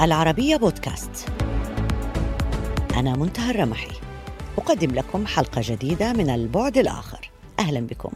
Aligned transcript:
العربية 0.00 0.56
بودكاست. 0.56 1.26
أنا 2.96 3.16
منتهى 3.16 3.50
الرمحي. 3.50 3.90
أقدم 4.58 4.90
لكم 4.90 5.26
حلقة 5.26 5.60
جديدة 5.64 6.12
من 6.12 6.30
البعد 6.30 6.78
الآخر. 6.78 7.30
أهلا 7.58 7.80
بكم. 7.80 8.10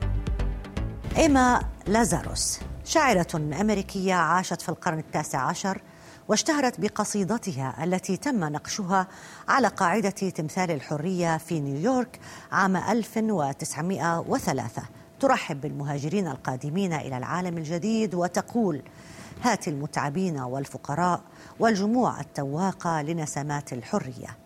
إيما 1.17 1.63
لازاروس 1.87 2.61
شاعرة 2.85 3.27
أمريكية 3.35 4.15
عاشت 4.15 4.63
في 4.63 4.69
القرن 4.69 4.99
التاسع 4.99 5.39
عشر 5.39 5.81
واشتهرت 6.29 6.81
بقصيدتها 6.81 7.85
التي 7.85 8.17
تم 8.17 8.45
نقشها 8.45 9.07
على 9.49 9.69
قاعدة 9.69 10.11
تمثال 10.11 10.71
الحرية 10.71 11.37
في 11.37 11.61
نيويورك 11.61 12.21
عام 12.53 12.77
1903 12.77 14.83
ترحب 15.21 15.61
بالمهاجرين 15.61 16.29
القادمين 16.29 16.93
إلى 16.93 17.19
العالم 17.19 17.59
الجديد 17.59 18.15
وتقول 18.15 18.83
هات 19.43 19.69
المتعبين 19.69 20.41
والفقراء 20.41 21.21
والجموع 21.61 22.21
التواقة 22.21 23.03
لنسمات 23.03 23.73
الحرية. 23.73 24.37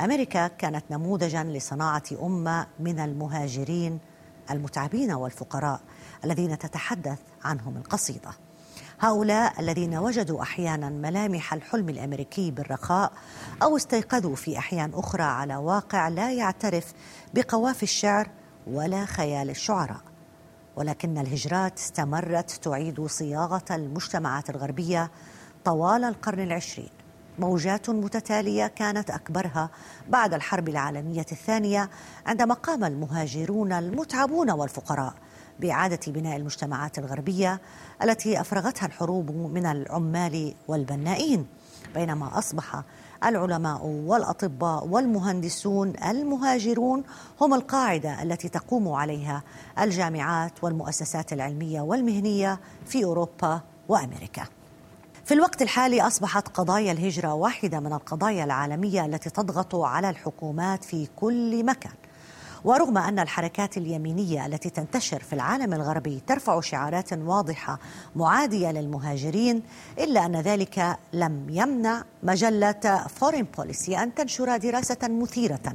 أمريكا 0.00 0.48
كانت 0.48 0.84
نموذجا 0.90 1.44
لصناعة 1.44 2.02
أمة 2.22 2.66
من 2.80 3.00
المهاجرين 3.00 3.98
المتعبين 4.50 5.12
والفقراء 5.12 5.80
الذين 6.24 6.58
تتحدث 6.58 7.18
عنهم 7.44 7.76
القصيدة. 7.76 8.30
هؤلاء 9.00 9.60
الذين 9.60 9.96
وجدوا 9.96 10.42
أحيانا 10.42 10.88
ملامح 10.88 11.54
الحلم 11.54 11.88
الأمريكي 11.88 12.50
بالرخاء 12.50 13.12
أو 13.62 13.76
استيقظوا 13.76 14.36
في 14.36 14.58
أحيان 14.58 14.90
أخرى 14.94 15.22
على 15.22 15.56
واقع 15.56 16.08
لا 16.08 16.32
يعترف 16.32 16.92
بقوافي 17.34 17.82
الشعر 17.82 18.30
ولا 18.66 19.04
خيال 19.04 19.50
الشعراء. 19.50 20.00
ولكن 20.76 21.18
الهجرات 21.18 21.78
استمرت 21.78 22.50
تعيد 22.50 23.06
صياغة 23.06 23.64
المجتمعات 23.70 24.50
الغربية 24.50 25.10
طوال 25.64 26.04
القرن 26.04 26.40
العشرين 26.40 26.88
موجات 27.38 27.90
متتالية 27.90 28.66
كانت 28.66 29.10
أكبرها 29.10 29.70
بعد 30.08 30.34
الحرب 30.34 30.68
العالمية 30.68 31.26
الثانية 31.32 31.90
عندما 32.26 32.54
قام 32.54 32.84
المهاجرون 32.84 33.72
المتعبون 33.72 34.50
والفقراء 34.50 35.14
بإعادة 35.60 36.00
بناء 36.06 36.36
المجتمعات 36.36 36.98
الغربية 36.98 37.60
التي 38.02 38.40
أفرغتها 38.40 38.86
الحروب 38.86 39.30
من 39.30 39.66
العمال 39.66 40.54
والبنائين 40.68 41.46
بينما 41.94 42.38
أصبح 42.38 42.82
العلماء 43.24 43.86
والأطباء 43.86 44.86
والمهندسون 44.86 45.92
المهاجرون 46.10 47.04
هم 47.40 47.54
القاعدة 47.54 48.22
التي 48.22 48.48
تقوم 48.48 48.88
عليها 48.88 49.42
الجامعات 49.78 50.64
والمؤسسات 50.64 51.32
العلمية 51.32 51.80
والمهنية 51.80 52.60
في 52.86 53.04
أوروبا 53.04 53.60
وأمريكا. 53.88 54.59
في 55.30 55.34
الوقت 55.34 55.62
الحالي 55.62 56.02
أصبحت 56.02 56.48
قضايا 56.48 56.92
الهجرة 56.92 57.34
واحدة 57.34 57.80
من 57.80 57.92
القضايا 57.92 58.44
العالمية 58.44 59.06
التي 59.06 59.30
تضغط 59.30 59.74
على 59.74 60.10
الحكومات 60.10 60.84
في 60.84 61.08
كل 61.16 61.64
مكان. 61.64 61.92
ورغم 62.64 62.98
أن 62.98 63.18
الحركات 63.18 63.76
اليمينية 63.76 64.46
التي 64.46 64.70
تنتشر 64.70 65.20
في 65.20 65.32
العالم 65.32 65.74
الغربي 65.74 66.22
ترفع 66.26 66.60
شعارات 66.60 67.12
واضحة 67.12 67.78
معادية 68.16 68.72
للمهاجرين 68.72 69.62
إلا 69.98 70.26
أن 70.26 70.36
ذلك 70.36 70.98
لم 71.12 71.46
يمنع 71.50 72.04
مجلة 72.22 73.04
فورين 73.20 73.46
بوليسي 73.56 73.98
أن 73.98 74.14
تنشر 74.14 74.56
دراسة 74.56 74.98
مثيرة 75.02 75.74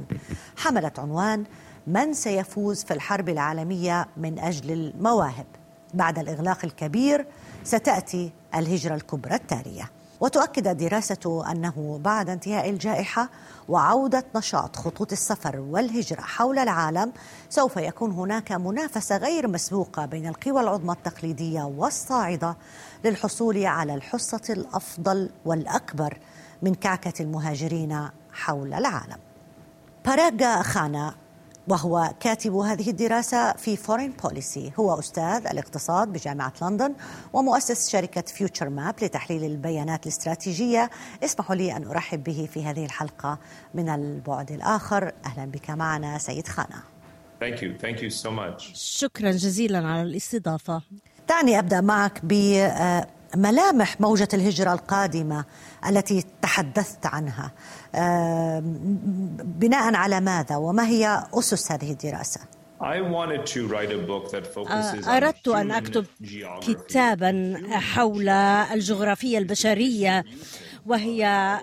حملت 0.56 0.98
عنوان 0.98 1.44
من 1.86 2.14
سيفوز 2.14 2.84
في 2.84 2.94
الحرب 2.94 3.28
العالمية 3.28 4.08
من 4.16 4.38
أجل 4.38 4.72
المواهب 4.72 5.46
بعد 5.94 6.18
الإغلاق 6.18 6.64
الكبير 6.64 7.26
ستأتي 7.64 8.32
الهجرة 8.56 8.94
الكبرى 8.94 9.34
التالية 9.34 9.90
وتؤكد 10.20 10.66
الدراسة 10.66 11.44
أنه 11.50 12.00
بعد 12.04 12.30
انتهاء 12.30 12.70
الجائحة 12.70 13.28
وعودة 13.68 14.24
نشاط 14.36 14.76
خطوط 14.76 15.12
السفر 15.12 15.60
والهجرة 15.60 16.20
حول 16.20 16.58
العالم 16.58 17.12
سوف 17.48 17.76
يكون 17.76 18.10
هناك 18.12 18.52
منافسة 18.52 19.16
غير 19.16 19.48
مسبوقة 19.48 20.06
بين 20.06 20.26
القوى 20.26 20.60
العظمى 20.60 20.92
التقليدية 20.92 21.62
والصاعدة 21.62 22.56
للحصول 23.04 23.64
على 23.66 23.94
الحصة 23.94 24.42
الأفضل 24.50 25.30
والأكبر 25.44 26.18
من 26.62 26.74
كعكة 26.74 27.22
المهاجرين 27.22 28.08
حول 28.32 28.74
العالم. 28.74 29.18
باراغا 30.04 30.62
خانا 30.62 31.14
وهو 31.68 32.14
كاتب 32.20 32.56
هذه 32.56 32.90
الدراسة 32.90 33.52
في 33.52 33.76
فورين 33.76 34.12
بوليسي 34.22 34.72
هو 34.78 34.98
أستاذ 34.98 35.46
الاقتصاد 35.46 36.08
بجامعة 36.08 36.52
لندن 36.62 36.94
ومؤسس 37.32 37.90
شركة 37.90 38.20
فيوتشر 38.20 38.68
ماب 38.68 38.94
لتحليل 39.02 39.44
البيانات 39.44 40.02
الاستراتيجية. 40.02 40.90
اسمحوا 41.24 41.54
لي 41.54 41.76
أن 41.76 41.84
أرحب 41.86 42.24
به 42.24 42.48
في 42.52 42.64
هذه 42.64 42.84
الحلقة. 42.84 43.38
من 43.74 43.88
البعد 43.88 44.52
الآخر 44.52 45.12
أهلا 45.26 45.44
بك 45.44 45.70
معنا 45.70 46.18
سيد 46.18 46.48
خانا. 46.48 46.82
Thank 47.40 47.60
you. 47.60 47.78
Thank 47.82 48.00
you 48.00 48.10
so 48.10 48.30
much. 48.30 48.74
شكرا 48.74 49.30
جزيلا 49.30 49.88
على 49.88 50.02
الاستضافة. 50.02 50.82
دعني 51.28 51.58
أبدأ 51.58 51.80
معك 51.80 52.24
بملامح 53.36 54.00
موجة 54.00 54.28
الهجرة 54.34 54.72
القادمة 54.72 55.44
التي 55.88 56.24
تحدثت 56.42 57.06
عنها. 57.06 57.52
بناء 59.44 59.94
على 59.94 60.20
ماذا؟ 60.20 60.56
وما 60.56 60.86
هي 60.86 61.22
أسس 61.34 61.72
هذه 61.72 61.92
الدراسة؟ 61.92 62.40
أردت 65.08 65.48
أن 65.48 65.70
أكتب 65.70 66.06
كتابا 66.62 67.62
حول 67.70 68.28
الجغرافيا 68.28 69.38
البشرية 69.38 70.24
وهي 70.86 71.58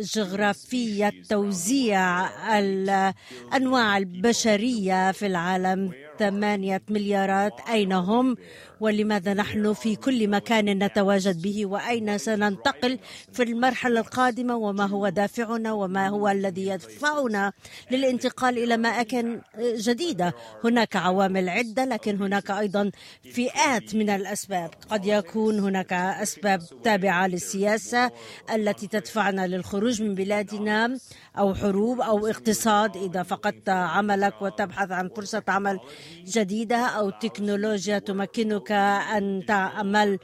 جغرافية 0.00 1.12
توزيع 1.28 2.28
الأنواع 2.58 3.96
البشرية 3.96 5.12
في 5.12 5.26
العالم. 5.26 5.92
ثمانية 6.18 6.82
مليارات 6.90 7.52
أين 7.68 7.92
هم 7.92 8.36
ولماذا 8.80 9.34
نحن 9.34 9.72
في 9.72 9.96
كل 9.96 10.28
مكان 10.28 10.84
نتواجد 10.84 11.42
به 11.42 11.66
وأين 11.66 12.18
سننتقل 12.18 12.98
في 13.32 13.42
المرحلة 13.42 14.00
القادمة 14.00 14.56
وما 14.56 14.86
هو 14.86 15.08
دافعنا 15.08 15.72
وما 15.72 16.08
هو 16.08 16.28
الذي 16.28 16.66
يدفعنا 16.66 17.52
للانتقال 17.90 18.58
إلى 18.58 18.74
اماكن 18.74 19.40
جديدة؟ 19.58 20.34
هناك 20.64 20.96
عوامل 20.96 21.48
عدة 21.48 21.84
لكن 21.84 22.22
هناك 22.22 22.50
أيضا 22.50 22.90
فئات 23.32 23.94
من 23.94 24.10
الأسباب. 24.10 24.70
قد 24.90 25.06
يكون 25.06 25.58
هناك 25.58 25.92
أسباب 25.92 26.60
تابعة 26.84 27.26
للسياسة 27.26 28.10
التي 28.54 28.86
تدفعنا 28.86 29.46
للخروج 29.46 30.02
من 30.02 30.14
بلادنا 30.14 30.98
أو 31.38 31.54
حروب 31.54 32.00
أو 32.00 32.26
اقتصاد. 32.26 32.96
إذا 32.96 33.22
فقدت 33.22 33.68
عملك 33.68 34.42
وتبحث 34.42 34.90
عن 34.90 35.08
فرصة 35.08 35.42
عمل 35.48 35.80
جديدة 36.24 36.76
أو 36.76 37.10
تكنولوجيا 37.10 37.98
تمكنك 37.98 38.67
أن 38.72 39.44
تعمل 39.46 40.18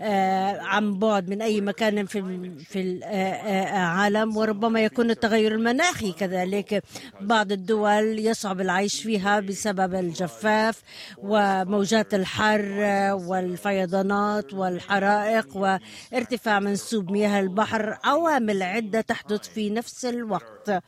آه، 0.00 0.60
عن 0.60 0.98
بعد 0.98 1.28
من 1.28 1.42
أي 1.42 1.60
مكان 1.60 2.06
في 2.06 2.50
في 2.64 2.80
العالم. 2.80 4.36
وربما 4.36 4.80
يكون 4.80 5.10
التغير 5.10 5.54
المناخي 5.54 6.12
كذلك. 6.12 6.84
بعض 7.20 7.52
الدول 7.52 8.18
يصعب 8.18 8.60
العيش 8.60 9.02
فيها 9.02 9.40
بسبب 9.40 9.94
الجفاف 9.94 10.82
وموجات 11.18 12.14
الحر 12.14 12.78
والفيضانات 13.12 14.54
والحرائق 14.54 15.56
وارتفاع 15.56 16.60
منسوب 16.60 17.10
مياه 17.10 17.40
البحر. 17.40 17.98
عوامل 18.04 18.62
عدة 18.62 19.00
تحدث 19.00 19.48
في 19.48 19.70
نفس 19.70 20.04
الوقت 20.04 20.82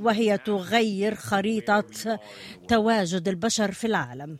وهي 0.00 0.38
تغير 0.38 1.14
خريطة 1.14 1.84
تواجد 2.68 3.28
البشر 3.28 3.72
في 3.72 3.86
العالم. 3.86 4.38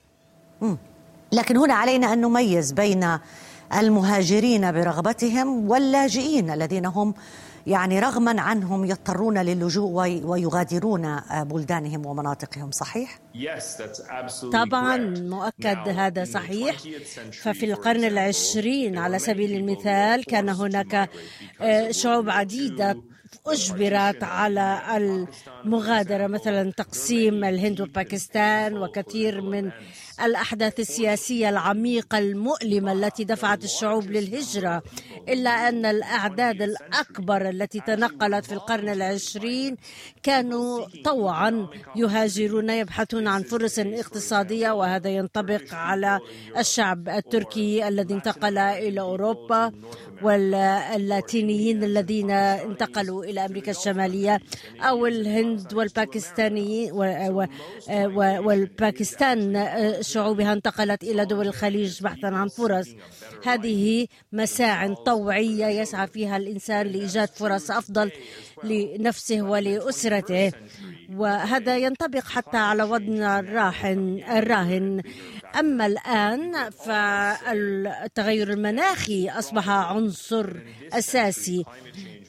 لكن 1.32 1.56
هنا 1.56 1.74
علينا 1.74 2.12
أن 2.12 2.20
نميز 2.20 2.72
بين 2.72 3.18
المهاجرين 3.78 4.72
برغبتهم 4.72 5.70
واللاجئين 5.70 6.50
الذين 6.50 6.86
هم 6.86 7.14
يعني 7.66 8.00
رغما 8.00 8.40
عنهم 8.40 8.84
يضطرون 8.84 9.38
للجوء 9.38 9.92
ويغادرون 10.24 11.20
بلدانهم 11.42 12.06
ومناطقهم 12.06 12.70
صحيح؟ 12.70 13.18
طبعا 14.52 14.96
مؤكد 15.18 15.88
هذا 15.88 16.24
صحيح. 16.24 16.76
ففي 17.42 17.66
القرن 17.66 18.04
العشرين 18.04 18.98
على 18.98 19.18
سبيل 19.18 19.52
المثال 19.56 20.24
كان 20.24 20.48
هناك 20.48 21.10
آه، 21.60 21.90
شعوب 21.90 22.30
عديدة 22.30 22.96
أجبرت 23.46 24.22
على 24.22 24.82
المغادرة 25.64 26.26
مثلا 26.26 26.70
تقسيم 26.70 27.44
الهند 27.44 27.80
وباكستان 27.80 28.78
وكثير 28.78 29.40
من 29.40 29.70
الأحداث 30.20 30.80
السياسية 30.80 31.48
العميقة 31.48 32.18
المؤلمة 32.18 32.92
التي 32.92 33.24
دفعت 33.24 33.64
الشعوب 33.64 34.10
للهجرة 34.10 34.82
إلا 35.28 35.68
أن 35.68 35.86
الأعداد 35.86 36.62
الأكبر 36.62 37.48
التي 37.48 37.80
تنقلت 37.80 38.46
في 38.46 38.52
القرن 38.52 38.88
العشرين 38.88 39.76
كانوا 40.22 40.86
طوعا 41.04 41.66
يهاجرون 41.96 42.70
يبحثون 42.70 43.26
عن 43.26 43.42
فرص 43.42 43.78
اقتصادية 43.78 44.70
وهذا 44.70 45.10
ينطبق 45.10 45.74
على 45.74 46.20
الشعب 46.58 47.08
التركي 47.08 47.88
الذي 47.88 48.14
انتقل 48.14 48.58
إلى 48.58 49.00
أوروبا 49.00 49.72
واللاتينيين 50.22 51.84
الذين 51.84 52.30
انتقلوا 52.30 53.24
إلى 53.24 53.44
أمريكا 53.44 53.70
الشمالية 53.70 54.40
أو 54.80 55.06
الهند 55.06 55.74
والباكستاني 55.74 56.92
والباكستان 58.18 59.56
شعوبها 60.02 60.52
انتقلت 60.52 61.02
إلى 61.02 61.24
دول 61.24 61.46
الخليج 61.46 62.02
بحثا 62.02 62.26
عن 62.26 62.48
فرص. 62.48 62.88
هذه 63.44 64.06
مساع 64.32 64.94
طوعية 64.94 65.66
يسعى 65.66 66.06
فيها 66.06 66.36
الإنسان 66.36 66.86
لإيجاد 66.86 67.28
فرص 67.28 67.70
أفضل 67.70 68.10
لنفسه 68.64 69.42
ولأسرته. 69.42 70.52
وهذا 71.14 71.78
ينطبق 71.78 72.24
حتى 72.24 72.56
على 72.56 72.82
وضعنا 72.82 73.40
الراهن 73.40 74.24
الراهن. 74.28 75.02
أما 75.58 75.86
الآن 75.86 76.70
فالتغير 76.70 78.50
المناخي 78.52 79.28
أصبح 79.28 79.68
عنصر 79.68 80.56
أساسي. 80.92 81.64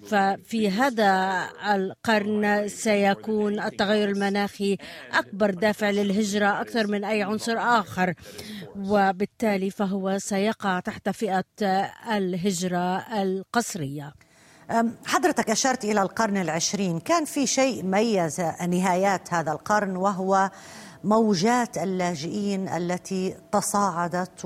ففي 0.08 0.70
هذا 0.70 1.44
القرن 1.76 2.68
سيكون 2.68 3.60
التغير 3.60 4.10
المناخي 4.10 4.78
أكبر 5.14 5.52
دافع 5.52 5.90
للهجرة 5.90 6.62
أكثر 6.62 6.88
من 6.88 7.04
أي 7.04 7.24
عنصر 7.24 7.58
آخر 7.58 8.14
وبالتالي 8.76 9.70
فهو 9.72 10.18
سيقع 10.18 10.80
تحت 10.80 11.10
فئة 11.10 11.44
الهجرة 12.18 12.98
القسرية 13.22 14.14
حضرتك 15.06 15.50
أشرت 15.50 15.86
إلى 15.86 16.02
القرن 16.02 16.38
العشرين. 16.38 17.00
كان 17.00 17.26
في 17.26 17.48
شيء 17.48 17.84
ميز 17.84 18.42
نهايات 18.70 19.34
هذا 19.34 19.52
القرن 19.52 19.96
وهو 19.98 20.50
موجات 21.04 21.78
اللاجئين 21.78 22.70
التي 22.70 23.36
تصاعدت 23.52 24.46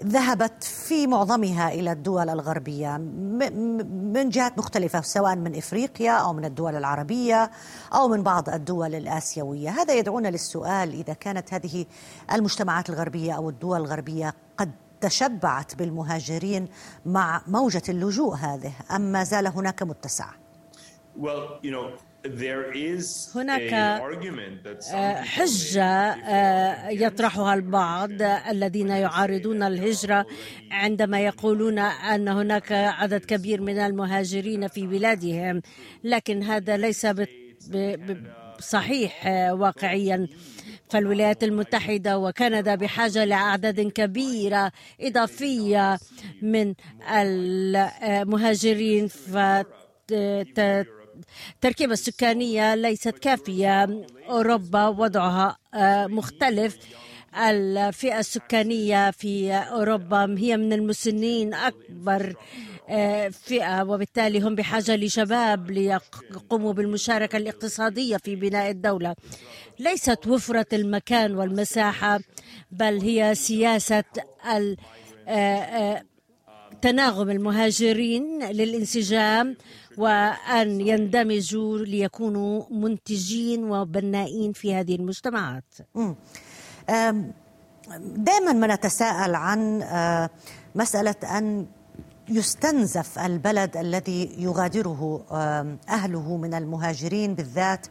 وذهبت 0.00 0.64
في 0.64 1.06
معظمها 1.06 1.68
إلى 1.68 1.92
الدول 1.92 2.30
الغربية 2.30 2.96
من 2.96 4.28
جهات 4.28 4.58
مختلفة 4.58 5.00
سواء 5.00 5.36
من 5.36 5.56
إفريقيا 5.56 6.12
أو 6.12 6.32
من 6.32 6.44
الدول 6.44 6.76
العربية 6.76 7.50
أو 7.94 8.08
من 8.08 8.22
بعض 8.22 8.48
الدول 8.48 8.94
الآسيوية، 8.94 9.70
هذا 9.70 9.94
يدعونا 9.94 10.28
للسؤال 10.28 10.92
إذا 10.92 11.12
كانت 11.12 11.54
هذه 11.54 11.86
المجتمعات 12.32 12.90
الغربية 12.90 13.32
أو 13.32 13.48
الدول 13.48 13.80
الغربية 13.80 14.34
قد 14.56 14.70
تشبعت 15.00 15.74
بالمهاجرين 15.74 16.68
مع 17.06 17.42
موجة 17.46 17.82
اللجوء 17.88 18.34
هذه 18.34 18.72
أم 18.90 19.00
ما 19.00 19.24
زال 19.24 19.46
هناك 19.46 19.82
متسع؟ 19.82 20.26
well, 21.16 21.58
you 21.62 21.70
know, 21.70 21.90
هناك 23.36 23.72
آه، 24.94 25.22
حجة 25.22 25.84
آه، 25.84 26.88
يطرحها 26.88 27.54
البعض 27.54 28.22
الذين 28.50 28.88
يعارضون 28.88 29.62
الهجرة 29.62 30.26
عندما 30.70 31.20
يقولون 31.20 31.78
أن 31.78 32.28
هناك 32.28 32.72
عدد 32.72 33.24
كبير 33.24 33.60
من 33.60 33.78
المهاجرين 33.78 34.68
في 34.68 34.86
بلادهم. 34.86 35.62
لكن 36.04 36.42
هذا 36.42 36.76
ليس 36.76 37.06
صحيح 38.60 39.26
آه، 39.26 39.54
واقعيا. 39.54 40.28
فالولايات 40.90 41.44
المتحدة 41.44 42.18
وكندا 42.18 42.74
بحاجة 42.74 43.24
لأعداد 43.24 43.80
كبيرة 43.80 44.72
إضافية 45.00 45.98
من 46.42 46.74
المهاجرين 47.10 49.08
التركيبة 51.54 51.92
السكانية 51.92 52.74
ليست 52.74 53.08
كافية. 53.18 54.04
أوروبا 54.28 54.88
وضعها 54.88 55.56
آه، 55.74 56.06
مختلف. 56.06 56.76
الفئة 57.38 58.18
السكانية 58.18 59.10
في 59.10 59.52
أوروبا 59.52 60.34
هي 60.38 60.56
من 60.56 60.72
المسنين 60.72 61.54
أكبر 61.54 62.34
آه، 62.88 63.28
فئة 63.28 63.82
وبالتالي 63.82 64.40
هم 64.40 64.54
بحاجة 64.54 64.96
لشباب 64.96 65.70
ليقوموا 65.70 66.72
بالمشاركة 66.72 67.36
الاقتصادية 67.36 68.16
في 68.16 68.36
بناء 68.36 68.70
الدولة. 68.70 69.14
ليست 69.78 70.26
وفرة 70.26 70.66
المكان 70.72 71.34
والمساحة 71.36 72.20
بل 72.70 73.00
هي 73.00 73.34
سياسة 73.34 74.04
آه، 75.28 76.02
تناغم 76.82 77.30
المهاجرين 77.30 78.42
للانسجام 78.42 79.56
وأن 79.98 80.80
يندمجوا 80.80 81.78
ليكونوا 81.78 82.62
منتجين 82.70 83.64
وبنائين 83.64 84.52
في 84.52 84.74
هذه 84.74 84.94
المجتمعات. 84.94 85.64
دائما 88.16 88.52
ما 88.52 88.66
نتساءل 88.74 89.34
عن 89.34 89.82
آه، 89.82 90.30
مسألة 90.74 91.14
أن 91.38 91.66
يستنزف 92.28 93.18
البلد 93.18 93.76
الذي 93.76 94.30
يغادره 94.38 95.24
أهله 95.88 96.36
من 96.36 96.54
المهاجرين 96.54 97.34
بالذات 97.34 97.86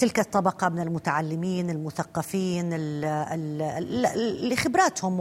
تلك 0.00 0.20
الطبقة 0.20 0.68
من 0.68 0.80
المتعلمين 0.80 1.70
المثقفين 1.70 2.70
اللي 2.72 4.56
خبراتهم 4.56 5.20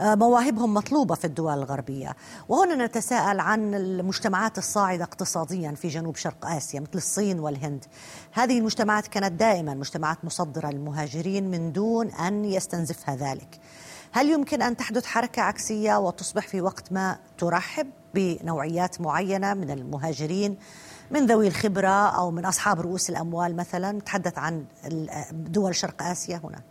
ومواهبهم 0.00 0.74
مطلوبة 0.74 1.14
في 1.14 1.24
الدول 1.24 1.52
الغربية. 1.52 2.16
وهنا 2.48 2.86
نتساءل 2.86 3.40
عن 3.40 3.74
المجتمعات 3.74 4.58
الصاعدة 4.58 5.04
اقتصاديا 5.04 5.72
في 5.72 5.88
جنوب 5.88 6.16
شرق 6.16 6.46
آسيا 6.46 6.80
مثل 6.80 6.90
الصين 6.94 7.40
والهند. 7.40 7.84
هذه 8.32 8.58
المجتمعات 8.58 9.06
كانت 9.06 9.32
دائما 9.32 9.74
مجتمعات 9.74 10.24
مصدرة 10.24 10.70
للمهاجرين 10.70 11.50
من 11.50 11.72
دون 11.72 12.10
أن 12.10 12.44
يستنزفها 12.44 13.16
ذلك. 13.16 13.60
هل 14.12 14.30
يمكن 14.30 14.62
أن 14.62 14.76
تحدث 14.76 15.06
حركة 15.06 15.42
عكسية 15.42 15.98
وتصبح 15.98 16.48
في 16.48 16.60
وقت 16.60 16.92
ما 16.92 17.18
ترحب 17.38 17.86
بنوعيات 18.14 19.00
معينة 19.00 19.54
من 19.54 19.70
المهاجرين 19.70 20.56
من 21.12 21.26
ذوي 21.26 21.48
الخبرة 21.48 22.08
أو 22.18 22.30
من 22.30 22.44
أصحاب 22.44 22.80
رؤوس 22.80 23.10
الأموال 23.10 23.56
مثلا؟ 23.56 23.92
نتحدث 23.92 24.38
عن 24.38 24.64
دول 25.32 25.74
شرق 25.74 26.02
آسيا 26.02 26.40
هنا. 26.44 26.62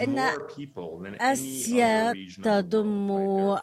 إن 0.00 0.18
آسيا 1.20 2.14
تضم 2.42 3.10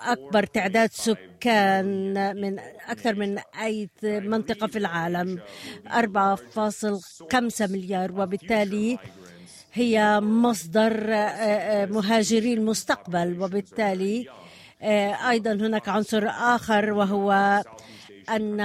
أكبر 0.01 0.43
تعداد 0.45 0.91
سكان 0.91 2.13
من 2.41 2.59
أكثر 2.87 3.15
من 3.15 3.39
أي 3.61 3.89
منطقة 4.03 4.67
في 4.67 4.77
العالم. 4.77 5.39
4.5 5.87 7.67
مليار 7.67 8.11
وبالتالي 8.11 8.99
هي 9.73 10.19
مصدر 10.21 11.13
آه، 11.13 11.15
آه، 11.15 11.85
مهاجري 11.85 12.53
المستقبل 12.53 13.41
وبالتالي 13.41 14.27
آه، 14.85 15.29
أيضا 15.29 15.53
هناك 15.53 15.89
عنصر 15.89 16.27
آخر 16.27 16.93
وهو 16.93 17.61
أن 18.29 18.59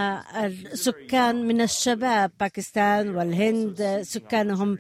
السكان 0.73 1.47
من 1.49 1.61
الشباب 1.61 2.31
باكستان 2.41 3.17
والهند 3.17 3.99
سكانهم 4.03 4.79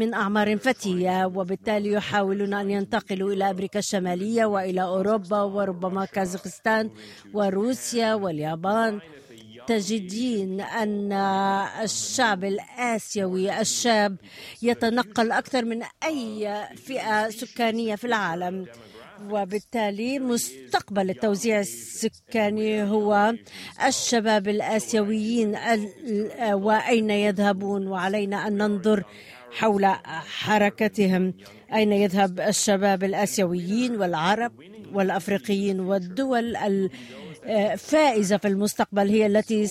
من 0.00 0.14
أعمار 0.14 0.56
فتية 0.58 1.26
وبالتالي 1.26 1.92
يحاولون 1.92 2.54
أن 2.54 2.70
ينتقلوا 2.70 3.32
إلى 3.32 3.50
أمريكا 3.50 3.78
الشمالية 3.78 4.44
وإلى 4.44 4.82
أوروبا 4.82 5.42
وربما 5.42 6.04
كازاخستان 6.04 6.90
وروسيا 7.34 8.14
واليابان. 8.14 9.00
تجدين 9.66 10.60
أن 10.60 11.12
الشعب 11.82 12.44
الآسيوي 12.44 13.60
الشاب 13.60 14.16
يتنقل 14.62 15.32
أكثر 15.32 15.64
من 15.64 15.82
أي 16.04 16.54
فئة 16.76 17.28
سكانية 17.30 17.94
في 17.94 18.06
العالم. 18.06 18.66
وبالتالي 19.30 20.18
مستقبل 20.18 21.10
التوزيع 21.10 21.60
السكاني 21.60 22.82
هو 22.82 23.34
الشباب 23.86 24.48
الآسيويين 24.48 25.56
وأين 26.52 27.10
يذهبون 27.10 27.86
وعلينا 27.86 28.46
أن 28.46 28.56
ننظر 28.56 29.04
حول 29.50 29.86
حركتهم. 30.44 31.34
أين 31.74 31.92
يذهب 31.92 32.40
الشباب 32.40 33.04
الآسيويين 33.04 33.96
والعرب 33.96 34.52
والأفريقيين 34.92 35.80
والدول 35.80 36.56
فائزة 37.76 38.36
في 38.36 38.48
المستقبل 38.48 39.08
هي 39.08 39.26
التي 39.26 39.66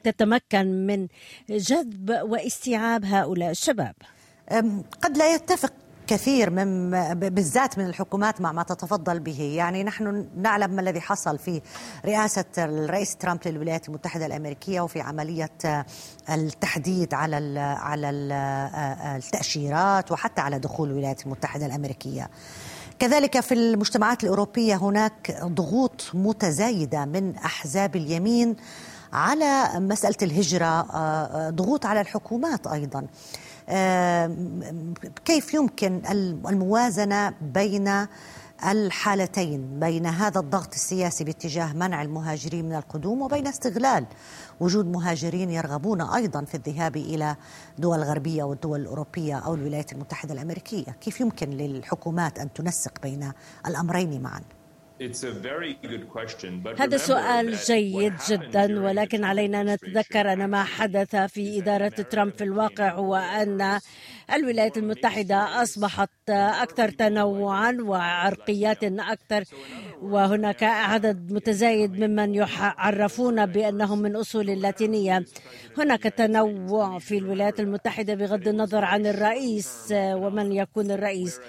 ستتمكن 0.00 0.86
من 0.86 1.08
جذب 1.50 2.10
واستيعاب 2.22 3.04
هؤلاء 3.04 3.50
الشباب؟ 3.50 3.94
قد 5.02 5.16
لا 5.18 5.34
يتفق 5.34 5.72
كثير 6.10 6.50
من 6.50 6.90
بالذات 7.14 7.78
من 7.78 7.86
الحكومات 7.86 8.40
مع 8.40 8.52
ما 8.52 8.62
تتفضل 8.62 9.20
به. 9.20 9.42
يعني 9.42 9.84
نحن 9.84 10.26
نعلم 10.36 10.70
ما 10.70 10.80
الذي 10.80 11.00
حصل 11.00 11.38
في 11.38 11.60
رئاسة 12.04 12.44
الرئيس 12.58 13.16
ترامب 13.16 13.40
للولايات 13.46 13.88
المتحدة 13.88 14.26
الأمريكية 14.26 14.80
وفي 14.80 15.00
عملية 15.00 15.50
التحديد 16.30 17.14
على 17.14 17.60
على 17.60 18.10
التأشيرات 19.16 20.12
وحتى 20.12 20.40
على 20.40 20.58
دخول 20.58 20.90
الولايات 20.90 21.26
المتحدة 21.26 21.66
الأمريكية. 21.66 22.30
كذلك 22.98 23.40
في 23.40 23.54
المجتمعات 23.54 24.24
الأوروبية 24.24 24.76
هناك 24.76 25.44
ضغوط 25.44 26.10
متزايدة 26.14 27.04
من 27.04 27.36
أحزاب 27.36 27.96
اليمين 27.96 28.56
على 29.12 29.68
مسألة 29.74 30.16
الهجرة 30.22 30.80
ضغوط 31.50 31.86
على 31.86 32.00
الحكومات 32.00 32.66
أيضا. 32.66 33.06
كيف 35.24 35.54
يمكن 35.54 36.02
الموازنة 36.48 37.34
بين 37.40 38.06
الحالتين 38.66 39.80
بين 39.80 40.06
هذا 40.06 40.40
الضغط 40.40 40.74
السياسي 40.74 41.24
باتجاه 41.24 41.72
منع 41.72 42.02
المهاجرين 42.02 42.64
من 42.64 42.74
القدوم 42.74 43.22
وبين 43.22 43.46
استغلال 43.46 44.06
وجود 44.60 44.86
مهاجرين 44.86 45.50
يرغبون 45.50 46.00
أيضا 46.00 46.44
في 46.44 46.54
الذهاب 46.54 46.96
إلى 46.96 47.36
دول 47.78 47.98
غربية 47.98 48.42
والدول 48.42 48.80
الأوروبية 48.80 49.34
أو 49.34 49.54
الولايات 49.54 49.92
المتحدة 49.92 50.34
الأمريكية، 50.34 50.96
كيف 51.00 51.20
يمكن 51.20 51.50
للحكومات 51.50 52.38
أن 52.38 52.52
تنسق 52.52 52.92
بين 53.02 53.32
الأمرين 53.66 54.22
معا؟ 54.22 54.40
هذا 56.78 56.96
سؤال 56.96 57.56
جيد 57.56 58.12
جدا 58.28 58.80
ولكن 58.80 59.24
علينا 59.24 59.60
ان 59.60 59.66
نتذكر 59.66 60.32
ان 60.32 60.50
ما 60.50 60.64
حدث 60.64 61.16
في 61.16 61.58
اداره 61.58 61.88
ترامب 61.88 62.32
في 62.32 62.44
الواقع 62.44 62.90
هو 62.90 63.14
ان 63.16 63.80
الولايات 64.34 64.78
المتحده 64.78 65.62
اصبحت 65.62 66.10
أكثر 66.30 66.88
تنوعا 66.88 67.76
وعرقيات 67.80 68.84
أكثر 68.84 69.44
وهناك 70.02 70.62
عدد 70.62 71.32
متزايد 71.32 72.04
ممن 72.04 72.34
يعرفون 72.34 73.46
بانهم 73.46 73.98
من 73.98 74.16
اصول 74.16 74.50
اللاتينيه 74.50 75.24
هناك 75.78 76.02
تنوع 76.02 76.98
في 76.98 77.18
الولايات 77.18 77.60
المتحده 77.60 78.14
بغض 78.14 78.48
النظر 78.48 78.84
عن 78.84 79.06
الرئيس 79.06 79.88
ومن 79.92 80.52
يكون 80.52 80.90
الرئيس 80.90 81.40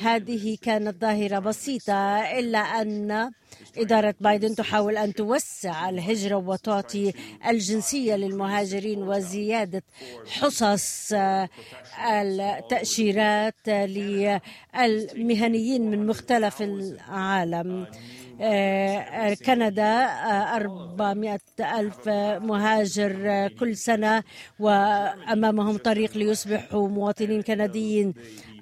هذه 0.00 0.56
كانت 0.62 1.00
ظاهرة 1.00 1.38
بسيطة 1.38 2.20
إلا 2.38 2.58
أن 2.58 3.30
إدارة 3.78 4.14
بايدن 4.20 4.54
تحاول 4.54 4.96
أن 4.96 5.14
توسع 5.14 5.88
الهجرة 5.88 6.36
وتعطي 6.36 7.12
الجنسية 7.48 8.16
للمهاجرين 8.16 9.02
وزيادة 9.02 9.82
حصص 10.26 11.12
التأشيرات 12.10 13.68
للمهنيين 14.74 15.90
من 15.90 16.06
مختلف 16.06 16.62
العالم. 16.62 17.86
آه، 18.40 19.34
كندا 19.34 20.04
400 20.56 21.38
آه، 21.60 21.80
ألف 21.80 22.08
مهاجر 22.44 23.48
كل 23.60 23.76
سنة 23.76 24.22
وأمامهم 24.58 25.76
طريق 25.76 26.16
ليصبحوا 26.16 26.88
مواطنين 26.88 27.42
كنديين. 27.42 28.14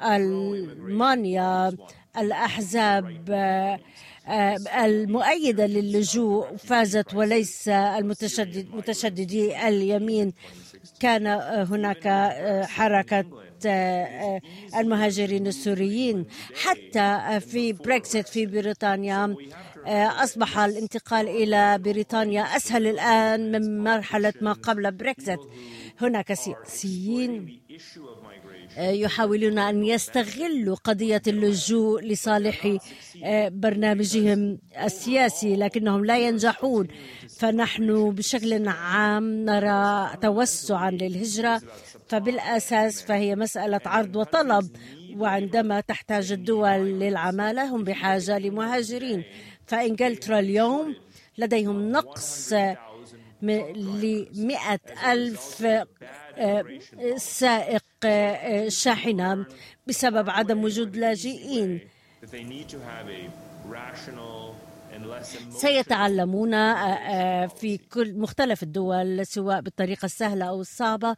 ألمانيا 0.05 1.73
الأحزاب 2.19 3.31
آه، 4.29 4.57
المؤيدة 4.85 5.67
للجوء 5.67 6.57
فازت 6.57 7.15
وليس 7.15 7.69
المتشدد 7.69 8.75
متشددي 8.75 9.69
اليمين. 9.69 10.33
كان 11.01 11.27
هناك 11.71 12.09
حركة 12.67 13.25
المهاجرين 14.79 15.47
السوريين. 15.47 16.27
حتى 16.65 17.41
في 17.41 17.73
بريكسيت 17.73 18.29
في 18.29 18.47
بريطانيا 18.47 19.37
أصبح 20.25 20.59
الانتقال 20.59 21.29
إلى 21.29 21.79
بريطانيا 21.79 22.43
أسهل 22.43 22.87
الآن 22.87 23.53
من 23.53 23.85
مرحلة 23.85 24.33
ما 24.41 24.53
قبل 24.53 24.93
بريكسيت 24.93 25.39
هناك 26.01 26.33
سياسيين 26.35 27.61
يحاولون 28.79 29.59
أن 29.59 29.85
يستغلوا 29.85 30.77
قضية 30.77 31.23
اللجوء 31.27 32.01
لصالح 32.03 32.77
برنامجهم 33.49 34.59
السياسي 34.85 35.57
لكنهم 35.57 36.05
لا 36.05 36.19
ينجحون. 36.19 36.89
فنحن 37.39 38.11
بشكل 38.11 38.69
عام 38.69 39.45
نرى 39.45 40.11
توسعا 40.23 40.91
للهجرة. 40.91 41.63
فبالأساس 42.09 43.03
فهي 43.03 43.37
مسألة 43.37 43.81
عرض 43.87 44.17
وطلب 44.17 44.71
وعندما 45.17 45.81
تحتاج 45.81 46.33
الدول 46.33 47.01
للعمالة 47.01 47.77
هم 47.77 47.85
بحاجة 47.85 48.39
لمهاجرين. 48.39 49.25
فانجلترا 49.67 50.39
اليوم 50.39 50.95
لديهم 51.39 51.91
نقص 51.91 52.53
لمئة 53.43 54.81
ألف 55.13 55.67
آه، 56.37 56.65
سائق 57.17 57.75
آه، 57.75 57.92
شاحنة 58.69 59.47
بسبب 59.87 60.31
عدم 60.31 60.65
وجود 60.65 60.97
لاجئين 60.97 61.81
سيتعلمون 65.51 66.55
آه، 66.55 67.47
في 67.47 67.79
كل 67.79 68.19
مختلف 68.19 68.63
الدول 68.63 69.27
سواء 69.27 69.61
بالطريقة 69.61 70.07
السهلة 70.07 70.45
أو 70.45 70.61
الصعبة 70.61 71.17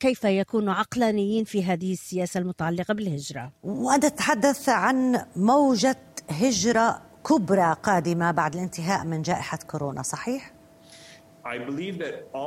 كيف 0.00 0.24
يكونوا 0.24 0.74
عقلانيين 0.74 1.44
في 1.44 1.64
هذه 1.64 1.92
السياسة 1.92 2.40
المتعلقة 2.40 2.94
بالهجرة 2.94 3.52
وأنت 3.62 4.06
تتحدث 4.06 4.68
عن 4.68 5.24
موجة 5.36 5.96
هجرة 6.30 7.02
كبرى 7.28 7.76
قادمة 7.82 8.30
بعد 8.30 8.54
الانتهاء 8.54 9.04
من 9.04 9.22
جائحة 9.22 9.58
كورونا 9.58 10.02
صحيح؟ 10.02 10.52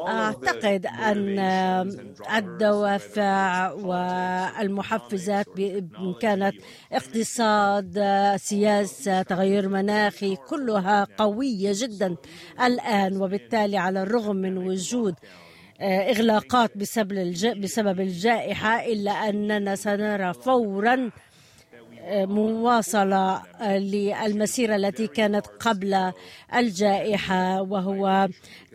أعتقد 0.08 0.86
أن 0.86 1.40
الدوافع 2.36 3.72
والمحفزات 3.72 5.46
كانت 6.22 6.56
اقتصاد 6.92 8.00
سياسة 8.36 9.22
تغير 9.22 9.70
مناخي 9.70 10.36
كلها 10.36 11.08
قوية 11.18 11.72
جدا 11.74 12.16
الآن. 12.62 13.22
وبالتالي 13.22 13.78
على 13.78 14.02
الرغم 14.04 14.36
من 14.36 14.58
وجود 14.58 15.16
آه، 15.80 16.12
إغلاقات 16.12 16.78
بسبب 16.78 18.00
الجائحة 18.00 18.86
إلا 18.86 19.12
أننا 19.12 19.76
سنرى 19.76 20.34
فورا 20.34 21.12
مواصلة 22.10 23.42
للمسيرة 23.62 24.76
التي 24.76 25.08
كانت 25.08 25.48
قبل 25.48 26.12
الجائحة 26.56 27.62
وهو 27.62 28.28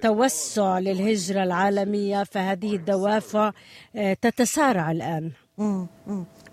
توسع 0.03 0.79
للهجرة 0.79 1.43
العالمية 1.43 2.25
فهذه 2.25 2.77
الدوافع 2.77 3.53
آه، 3.97 4.13
تتسارع 4.15 4.91
الآن. 4.91 5.31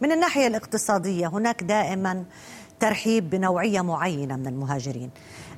من 0.01 0.11
الناحية 0.11 0.47
الاقتصادية 0.47 1.27
هناك 1.27 1.63
دائما 1.63 2.25
ترحيب 2.79 3.29
بنوعية 3.29 3.81
معينة 3.81 4.35
من 4.35 4.47
المهاجرين 4.47 5.09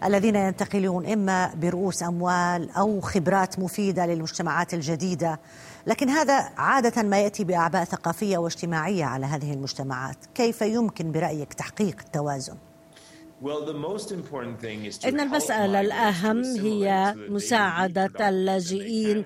الذين 0.04 0.36
ينتقلون 0.36 1.06
إما 1.06 1.52
برؤوس 1.56 2.04
أموال 2.04 2.70
أو 2.72 3.02
خبرات 3.02 3.60
مفيدة 3.60 4.06
للمجتمعات 4.06 4.74
الجديدة 4.74 5.40
لكن 5.88 6.10
هذا 6.10 6.50
عادة 6.58 7.04
ما 7.04 7.20
يأتي 7.20 7.44
بأعباء 7.44 7.84
ثقافية 7.84 8.38
واجتماعية 8.38 9.06
على 9.06 9.26
هذه 9.26 9.54
المجتمعات 9.54 10.26
كيف 10.36 10.62
يمكن 10.62 11.12
برأيك 11.12 11.54
تحقيق 11.54 11.96
التوازن؟ 12.06 12.58
إن 15.06 15.20
المسألة 15.20 15.82
الأهم 15.82 16.44
هي 16.44 17.16
مساعدة 17.30 18.30
اللاجئين 18.30 19.26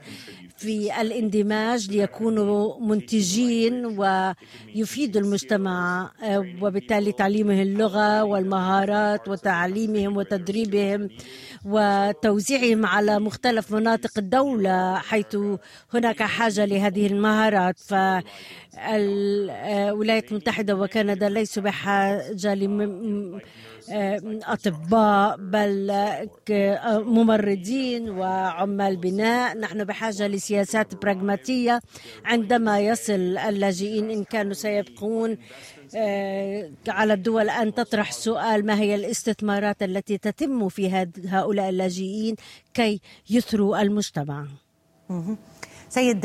في 0.57 1.01
الاندماج 1.01 1.91
ليكونوا 1.91 2.79
منتجين 2.79 3.85
ويفيدوا 3.85 5.21
المجتمع 5.21 6.11
وبالتالي 6.61 7.11
تعليمهم 7.11 7.61
اللغة 7.61 8.23
والمهارات 8.23 9.27
وتعليمهم 9.27 10.17
وتدريبهم 10.17 11.09
وتوزيعهم 11.65 12.85
على 12.85 13.19
مختلف 13.19 13.71
مناطق 13.71 14.11
الدولة 14.17 14.95
حيث 14.95 15.37
هناك 15.93 16.23
حاجة 16.23 16.65
لهذه 16.65 17.07
المهارات. 17.07 17.79
فالولايات 18.79 20.31
المتحدة 20.31 20.75
وكندا 20.75 21.29
ليسوا 21.29 21.63
بحاجة 21.63 22.53
أطباء 24.43 25.37
بل 25.37 25.91
ممرضين 27.05 28.09
وعمال 28.09 28.97
بناء. 28.97 29.57
نحن 29.57 29.83
بحاجة 29.83 30.27
لسياسات 30.27 30.95
براغماتية. 30.95 31.81
عندما 32.25 32.79
يصل 32.79 33.37
اللاجئين 33.37 34.11
إن 34.11 34.23
كانوا 34.23 34.53
سيبقون 34.53 35.37
آه، 35.95 36.71
على 36.87 37.13
الدول 37.13 37.49
أن 37.49 37.73
تطرح 37.73 38.11
سؤال 38.11 38.65
ما 38.65 38.79
هي 38.79 38.95
الاستثمارات 38.95 39.83
التي 39.83 40.17
تتم 40.17 40.69
في 40.69 41.07
هؤلاء 41.27 41.69
اللاجئين 41.69 42.35
كي 42.73 43.01
يثروا 43.29 43.81
المجتمع؟ 43.81 44.47
سيد 45.93 46.21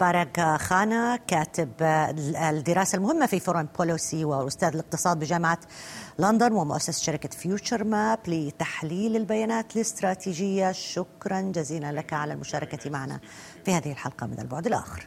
باراغ 0.00 0.56
خانا 0.60 1.16
كاتب 1.16 1.70
الدراسة 1.80 2.96
المهمة 2.96 3.26
في 3.26 3.40
فورن 3.40 3.68
بوليسي 3.78 4.24
وأستاذ 4.24 4.68
الاقتصاد 4.68 5.18
بجامعة 5.18 5.58
لندن 6.18 6.52
ومؤسس 6.52 7.00
شركة 7.00 7.28
فيوتشر 7.28 7.84
ماب 7.84 8.18
لتحليل 8.26 9.16
البيانات 9.16 9.76
الاستراتيجية. 9.76 10.72
شكرا 10.72 11.40
جزيلا 11.40 11.92
لك 11.92 12.12
على 12.12 12.32
المشاركة 12.32 12.90
معنا 12.90 13.20
في 13.64 13.74
هذه 13.74 13.92
الحلقة 13.92 14.26
من 14.26 14.38
البعد 14.38 14.66
الآخر. 14.66 15.06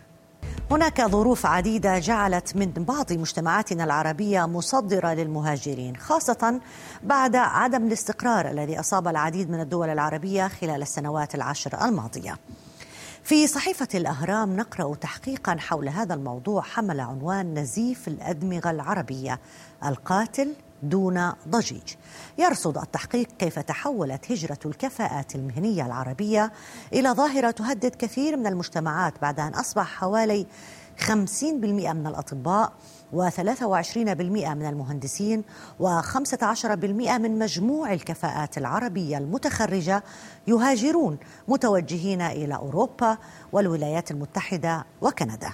هناك 0.72 1.02
ظروف 1.02 1.46
عديدة 1.46 2.00
جعلت 2.00 2.56
من 2.56 2.72
بعض 2.72 3.14
مجتمعاتنا 3.14 3.84
العربية 3.84 4.46
مصدرة 4.46 5.14
للمهاجرين 5.14 5.96
خاصة 5.96 6.60
بعد 7.04 7.36
عدم 7.36 7.88
الاستقرار 7.88 8.50
الذي 8.50 8.80
أصاب 8.80 9.08
العديد 9.08 9.50
من 9.50 9.60
الدول 9.60 9.90
العربية 9.90 10.48
خلال 10.48 10.82
السنوات 10.82 11.36
العشر 11.36 11.86
الماضية. 11.86 12.38
في 13.24 13.48
صحيفة 13.48 13.88
الأهرام 13.96 14.56
نقرأ 14.56 14.96
تحقيقا 14.96 15.56
حول 15.60 15.90
هذا 15.90 16.14
الموضوع 16.14 16.62
حمل 16.62 17.00
عنوان 17.00 17.54
نزيف 17.54 18.08
الأدمغة 18.08 18.72
العربية 18.72 19.40
القاتل 19.86 20.54
دون 20.84 21.32
ضجيج. 21.48 21.94
يرصد 22.38 22.78
التحقيق 22.78 23.28
كيف 23.40 23.60
تحولت 23.60 24.32
هجرة 24.32 24.58
الكفاءات 24.66 25.36
المهنية 25.36 25.86
العربية 25.86 26.52
إلى 26.94 27.10
ظاهرة 27.10 27.52
تهدد 27.52 27.96
كثير 27.96 28.38
من 28.38 28.48
المجتمعات 28.48 29.14
بعد 29.22 29.40
أن 29.40 29.54
أصبح 29.54 29.88
حوالي 29.88 30.46
50% 31.00 31.44
من 31.44 32.08
الأطباء 32.08 32.74
و23% 33.14 33.98
من 33.98 34.66
المهندسين 34.66 35.44
و15% 35.80 36.66
من 36.66 37.40
مجموع 37.40 37.94
الكفاءات 37.94 38.58
العربية 38.58 39.18
المتخرجة 39.18 40.04
يهاجرون 40.48 41.18
متوجهين 41.48 42.22
إلى 42.22 42.56
أوروبا 42.56 43.18
والولايات 43.52 44.12
المتحدة 44.12 44.86
وكندا. 45.02 45.54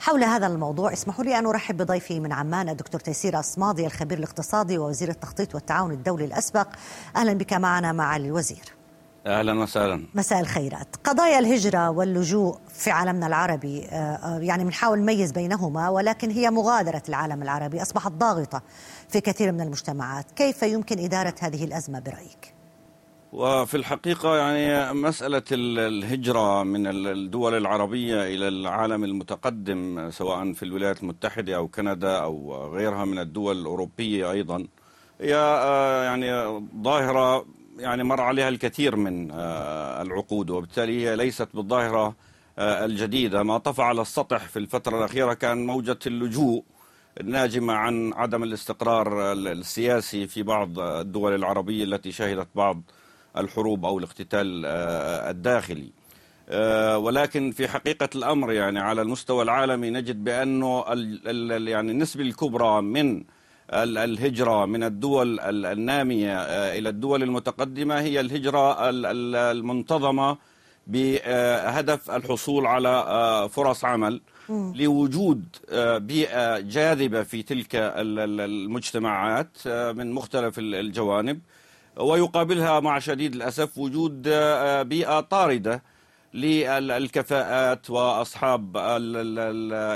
حول 0.00 0.24
هذا 0.24 0.46
الموضوع 0.46 0.92
اسمحوا 0.92 1.24
لي 1.24 1.38
أن 1.38 1.46
أرحب 1.46 1.76
بضيفي 1.76 2.20
من 2.20 2.32
عمان 2.32 2.68
الدكتور 2.68 3.00
تيسير 3.00 3.40
أصماضي 3.40 3.86
الخبير 3.86 4.18
الاقتصادي 4.18 4.78
ووزير 4.78 5.08
التخطيط 5.08 5.54
والتعاون 5.54 5.92
الدولي 5.92 6.24
الأسبق. 6.24 6.68
أهلا 7.16 7.32
بك 7.32 7.52
معنا 7.52 7.92
مع 7.92 8.16
الوزير. 8.16 8.83
أهلا 9.26 9.60
وسهلا. 9.62 10.04
مساء 10.14 10.40
الخيرات. 10.40 10.96
قضايا 11.04 11.38
الهجرة 11.38 11.90
واللجوء 11.90 12.58
في 12.68 12.90
عالمنا 12.90 13.26
العربي 13.26 13.84
آه، 13.84 13.94
آه، 13.94 14.38
يعني 14.38 14.64
بنحاول 14.64 14.98
نميز 14.98 15.32
بينهما 15.32 15.88
ولكن 15.88 16.30
هي 16.30 16.50
مغادرة 16.50 17.02
العالم 17.08 17.42
العربي. 17.42 17.82
أصبحت 17.82 18.12
ضاغطة 18.12 18.62
في 19.08 19.20
كثير 19.20 19.52
من 19.52 19.60
المجتمعات. 19.60 20.30
كيف 20.30 20.62
يمكن 20.62 20.98
إدارة 20.98 21.34
هذه 21.40 21.64
الأزمة 21.64 22.00
برأيك؟ 22.00 22.54
وفي 23.32 23.76
الحقيقة 23.76 24.36
يعني 24.36 24.94
مسألة 24.94 25.42
الهجرة 25.52 26.62
من 26.62 26.86
الدول 26.86 27.54
العربية 27.54 28.22
إلى 28.26 28.48
العالم 28.48 29.04
المتقدم 29.04 30.10
سواء 30.10 30.52
في 30.52 30.62
الولايات 30.62 31.02
المتحدة 31.02 31.56
أو 31.56 31.68
كندا 31.68 32.18
أو 32.18 32.54
غيرها 32.74 33.04
من 33.04 33.18
الدول 33.18 33.60
الأوروبية 33.60 34.30
أيضا 34.30 34.66
هي 35.20 35.34
آه، 35.36 36.04
يعني 36.04 36.60
ظاهرة 36.82 37.46
يعني 37.78 38.04
مر 38.04 38.20
عليها 38.20 38.48
الكثير 38.48 38.96
من 38.96 39.30
آه، 39.30 40.02
العقود 40.02 40.50
وبالتالي 40.50 41.06
هي 41.06 41.16
ليست 41.16 41.48
بالظاهرة 41.54 42.14
آه، 42.58 42.84
الجديدة. 42.84 43.42
ما 43.42 43.58
طفى 43.58 43.82
على 43.82 44.02
السطح 44.02 44.48
في 44.48 44.58
الفترة 44.58 44.98
الأخيرة 44.98 45.34
كان 45.34 45.66
موجة 45.66 45.98
اللجوء 46.06 46.64
الناجمة 47.20 47.72
عن 47.72 48.12
عدم 48.12 48.42
الاستقرار 48.42 49.32
السياسي 49.32 50.26
في 50.26 50.42
بعض 50.42 50.78
الدول 50.78 51.34
العربية 51.34 51.84
التي 51.84 52.12
شهدت 52.12 52.48
بعض 52.54 52.82
الحروب 53.36 53.84
أو 53.84 53.98
الاقتتال 53.98 54.62
آه، 54.66 55.30
الداخلي. 55.30 55.92
ولكن 56.96 57.50
في 57.50 57.68
حقيقة 57.68 58.08
الأمر 58.14 58.52
يعني 58.52 58.80
على 58.80 59.02
المستوى 59.02 59.42
العالمي 59.42 59.90
نجد 59.90 60.24
بأنه 60.24 60.84
يعني 61.68 61.92
النسبة 61.92 62.22
الكبرى 62.22 62.82
من 62.82 63.24
الهجرة 63.72 64.66
من 64.66 64.82
الدول 64.82 65.40
النامية 65.40 66.38
آه، 66.38 66.78
إلى 66.78 66.88
الدول 66.88 67.22
المتقدمة 67.22 68.00
هي 68.00 68.20
الهجرة 68.20 68.90
المنتظمة 69.50 70.36
بهدف 70.86 72.10
الحصول 72.10 72.66
على 72.66 72.88
آه، 72.88 73.46
فرص 73.46 73.84
عمل 73.84 74.20
لوجود 74.48 75.44
آه، 75.70 75.98
بيئة 75.98 76.58
جاذبة 76.58 77.22
في 77.22 77.42
تلك 77.42 77.68
المجتمعات 77.74 79.68
من 79.68 80.12
مختلف 80.12 80.58
الجوانب 80.58 81.40
ويقابلها 81.96 82.80
مع 82.80 82.98
شديد 82.98 83.34
الأسف 83.34 83.78
وجود 83.78 84.22
بيئة 84.88 85.20
طاردة 85.20 85.82
للكفاءات 86.34 87.90
وأصحاب 87.90 88.76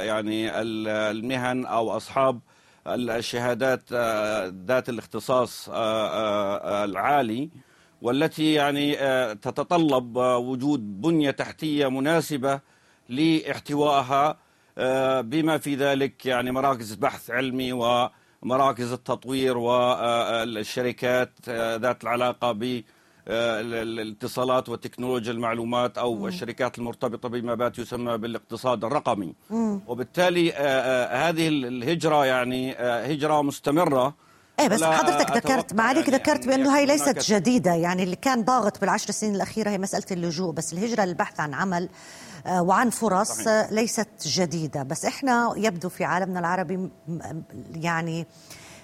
يعني 0.05 0.61
المهن 0.61 1.67
أو 1.67 1.97
أصحاب 1.97 2.41
الشهادات 2.95 3.83
آه، 3.93 4.53
ذات 4.67 4.89
الاختصاص 4.89 5.69
آه، 5.69 5.75
آه، 5.75 6.85
العالي 6.85 7.51
والتي 8.03 8.53
يعني 8.53 8.95
تتطلب 9.35 10.17
وجود 10.17 11.01
بنية 11.01 11.31
تحتية 11.31 11.89
مناسبة 11.89 12.61
لاحتوائها 13.09 14.39
بما 15.23 15.59
في 15.59 15.75
ذلك 15.75 16.27
يعني 16.27 16.51
مراكز 16.53 16.95
بحث 16.95 17.31
علمي 17.31 17.73
ومراكز 17.73 18.93
التطوير 18.93 19.59
والشركات 19.59 21.33
ذات 21.49 22.03
العلاقة 22.03 22.53
ب 22.53 22.83
الاتصالات 23.29 24.69
وتكنولوجيا 24.69 25.33
المعلومات 25.33 25.99
أو 25.99 26.15
مم. 26.15 26.27
الشركات 26.27 26.79
المرتبطة 26.79 27.29
بما 27.29 27.55
بات 27.55 27.79
يسمى 27.79 28.19
بالاقتصاد 28.19 28.85
الرقمي 28.85 29.35
مم. 29.51 29.81
وبالتالي 29.87 30.53
آه، 30.53 30.57
آه، 30.57 31.29
هذه 31.29 31.49
الهجرة 31.49 32.27
يعني 32.27 32.79
آه، 32.79 33.07
هجرة 33.07 33.43
مستمرة 33.43 34.15
إيه 34.61 34.69
بس 34.69 34.83
حضرتك 34.83 35.37
ذكرت 35.37 35.75
معاليك 35.75 36.09
يعني 36.09 36.19
ذكرت 36.19 36.47
بأنه 36.47 36.79
هي 36.79 36.87
ليست 36.87 37.31
جديدة 37.33 37.75
يعني 37.75 38.03
اللي 38.03 38.17
كان 38.17 38.45
ضاغط 38.45 38.81
بالعشر 38.81 39.11
سنين 39.11 39.35
الأخيرة 39.35 39.71
هي 39.71 39.79
مسألة 39.79 40.07
اللجوء 40.11 40.53
بس 40.53 40.73
الهجرة 40.73 41.05
للبحث 41.05 41.41
عن 41.41 41.55
عمل 41.55 41.89
وعن 42.51 42.91
فرص 42.91 43.31
صحيح. 43.31 43.73
ليست 43.73 44.09
جديدة 44.23 44.83
بس 44.83 45.05
إحنا 45.05 45.53
يبدو 45.57 45.89
في 45.89 46.05
عالمنا 46.05 46.41
العربي 46.41 46.91
يعني 47.75 48.27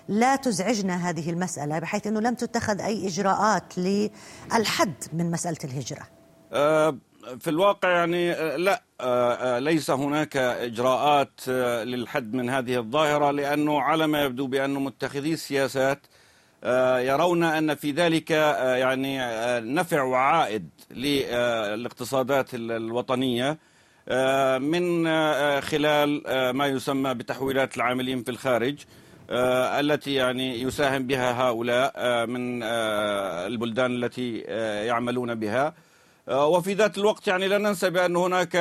لا 0.08 0.36
تزعجنا 0.36 1.10
هذه 1.10 1.30
المسألة 1.30 1.78
بحيث 1.78 2.06
أنه 2.06 2.20
لم 2.20 2.34
تتخذ 2.34 2.80
أي 2.80 3.06
إجراءات 3.06 3.78
للحد 3.78 4.94
من 5.12 5.30
مسألة 5.30 5.58
الهجرة. 5.64 6.14
آه، 6.52 6.98
في 7.40 7.50
الواقع 7.50 7.90
يعني 7.90 8.32
آه، 8.32 8.56
لا 8.56 8.82
آه، 9.00 9.58
ليس 9.58 9.90
هناك 9.90 10.36
إجراءات 10.36 11.48
للحد 11.88 12.34
من 12.34 12.50
هذه 12.50 12.76
الظاهرة 12.76 13.30
لأنه 13.30 13.80
على 13.80 14.06
ما 14.06 14.22
يبدو 14.22 14.46
بأن 14.46 14.74
متخذي 14.74 15.32
السياسات 15.32 16.06
يرون 16.98 17.44
أن 17.44 17.74
في 17.74 17.90
ذلك 17.90 18.30
يعني 18.30 19.18
نفع 19.74 20.02
وعائد 20.02 20.68
للاقتصادات 20.90 22.54
الوطنية 22.54 23.58
من 24.58 25.04
خلال 25.60 26.22
ما 26.56 26.66
يسمى 26.66 27.14
بتحويلات 27.14 27.76
العاملين 27.76 28.22
في 28.22 28.30
الخارج. 28.30 28.78
التي 29.30 30.14
يعني 30.14 30.62
يساهم 30.62 31.06
بها 31.06 31.48
هؤلاء 31.48 31.92
آه، 31.96 32.24
من 32.24 32.62
آه، 32.62 33.46
البلدان 33.46 34.04
التي 34.04 34.38
يعملون 34.86 35.34
بها. 35.34 35.74
وفي 36.28 36.74
ذات 36.74 36.98
الوقت 36.98 37.28
يعني 37.28 37.48
لا 37.48 37.58
ننسى 37.58 37.90
بأن 37.90 38.16
هناك 38.16 38.56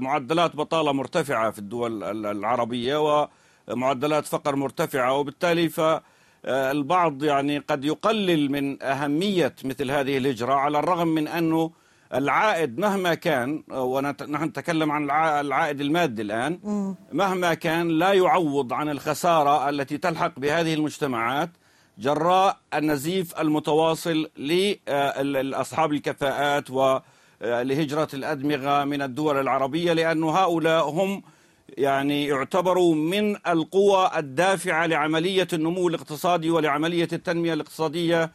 معدلات 0.00 0.56
بطالة 0.56 0.92
مرتفعة 0.92 1.50
في 1.50 1.58
الدول 1.58 2.26
العربية 2.26 3.28
ومعدلات 3.68 4.26
فقر 4.26 4.56
مرتفعة 4.56 5.12
وبالتالي 5.12 5.68
فالبعض 5.68 7.22
يعني 7.24 7.58
قد 7.58 7.84
يقلل 7.84 8.52
من 8.52 8.82
أهمية 8.82 9.54
مثل 9.64 9.90
هذه 9.90 10.18
الهجرة 10.18 10.54
على 10.54 10.78
الرغم 10.78 11.08
من 11.08 11.28
أنه 11.28 11.70
العائد 12.14 12.78
مهما 12.78 13.14
كان 13.14 13.62
ونحن 13.70 14.44
نتكلم 14.44 14.92
عن 14.92 15.02
العائد 15.46 15.80
المادي 15.80 16.22
الآن 16.22 16.58
مهما 17.12 17.54
كان 17.54 17.88
لا 17.88 18.12
يعوض 18.12 18.72
عن 18.72 18.88
الخسارة 18.88 19.68
التي 19.68 19.98
تلحق 19.98 20.38
بهذه 20.38 20.74
المجتمعات 20.74 21.50
جراء 21.98 22.56
النزيف 22.74 23.40
المتواصل 23.40 24.30
لأصحاب 25.22 25.92
الكفاءات 25.92 26.70
ولهجرة 26.70 28.08
الأدمغة 28.14 28.84
من 28.84 29.02
الدول 29.02 29.40
العربية 29.40 29.92
لأن 29.92 30.22
هؤلاء 30.24 30.88
هم 30.90 31.22
يعني 31.68 32.26
يعتبروا 32.26 32.94
من 32.94 33.36
القوى 33.46 34.10
الدافعة 34.16 34.86
لعملية 34.86 35.48
النمو 35.52 35.88
الاقتصادي 35.88 36.50
ولعملية 36.50 37.08
التنمية 37.12 37.52
الاقتصادية 37.54 38.30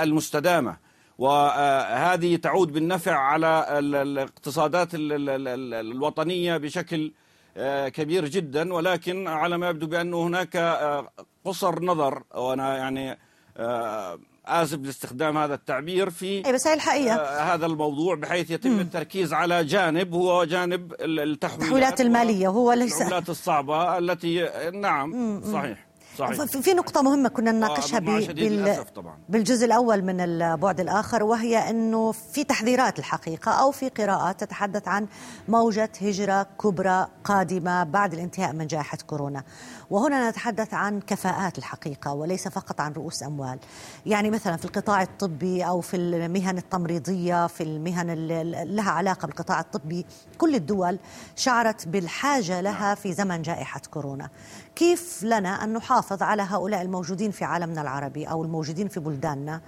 المستدامة. 0.00 0.85
وهذه 1.18 2.36
تعود 2.36 2.72
بالنفع 2.72 3.16
على 3.16 3.66
الاقتصادات 3.78 4.88
الوطنية 4.94 6.56
بشكل 6.56 7.12
آه، 7.56 7.88
كبير 7.88 8.28
جدا. 8.28 8.74
ولكن 8.74 9.28
على 9.28 9.58
ما 9.58 9.68
يبدو 9.68 9.86
بأنه 9.86 10.26
هناك 10.26 10.56
آه، 10.56 11.10
قصر 11.44 11.82
نظر. 11.82 12.22
وأنا 12.34 12.76
يعني 12.76 13.18
آه، 13.56 14.18
آسف 14.46 14.78
لاستخدام 14.78 15.38
هذا 15.38 15.54
التعبير 15.54 16.10
في 16.10 16.46
أي 16.46 16.52
بس 16.52 16.66
هي 16.66 16.74
الحقيقة. 16.74 17.14
آه 17.14 17.54
هذا 17.54 17.66
الموضوع 17.66 18.14
بحيث 18.14 18.50
يتم 18.50 18.76
م. 18.76 18.80
التركيز 18.80 19.32
على 19.32 19.64
جانب 19.64 20.14
هو 20.14 20.44
جانب 20.44 20.92
التحويلات 21.00 21.62
التحويلات 21.62 22.00
المالية 22.00 22.48
وهو 22.48 22.72
ليس. 22.72 22.98
العملات 23.00 23.28
الصعبة 23.28 23.98
التي 23.98 24.48
نعم 24.74 25.10
م. 25.38 25.52
صحيح. 25.52 25.86
صحيح. 26.18 26.44
في 26.44 26.74
نقطة 26.74 27.02
مهمة 27.02 27.28
كنا 27.28 27.52
نناقشها 27.52 27.98
بال... 27.98 28.84
بالجزء 29.28 29.64
الأول 29.66 30.02
من 30.02 30.20
البعد 30.20 30.80
الآخر 30.80 31.22
وهي 31.22 31.70
أنه 31.70 32.12
في 32.12 32.44
تحذيرات 32.44 32.98
الحقيقة 32.98 33.52
أو 33.52 33.70
في 33.70 33.88
قراءات 33.88 34.40
تتحدث 34.40 34.88
عن 34.88 35.06
موجة 35.48 35.90
هجرة 36.02 36.42
كبرى 36.62 37.06
قادمة 37.24 37.84
بعد 37.84 38.12
الانتهاء 38.14 38.52
من 38.52 38.66
جائحة 38.66 38.98
كورونا. 39.06 39.42
وهنا 39.90 40.30
نتحدث 40.30 40.74
عن 40.74 41.00
كفاءات 41.00 41.58
الحقيقة 41.58 42.12
وليس 42.12 42.48
فقط 42.48 42.80
عن 42.80 42.92
رؤوس 42.92 43.22
أموال. 43.22 43.58
يعني 44.06 44.30
مثلا 44.30 44.56
في 44.56 44.64
القطاع 44.64 45.02
الطبي 45.02 45.62
أو 45.66 45.80
في 45.80 45.96
المهن 45.96 46.58
التمريضية 46.58 47.46
في 47.46 47.62
المهن 47.62 48.10
اللي 48.10 48.64
لها 48.66 48.90
علاقة 48.90 49.26
بالقطاع 49.26 49.60
الطبي 49.60 50.06
كل 50.38 50.54
الدول 50.54 50.98
شعرت 51.36 51.88
بالحاجة 51.88 52.60
لها 52.60 52.94
في 52.94 53.12
زمن 53.12 53.42
جائحة 53.42 53.80
كورونا. 53.90 54.28
كيف 54.76 55.24
لنا 55.24 55.64
أن 55.64 55.72
نحافظ 55.72 56.22
على 56.22 56.42
هؤلاء 56.42 56.82
الموجودين 56.82 57.30
في 57.30 57.44
عالمنا 57.44 57.82
العربي 57.82 58.24
أو 58.24 58.44
الموجودين 58.44 58.88
في 58.88 59.00
بلداننا 59.00 59.60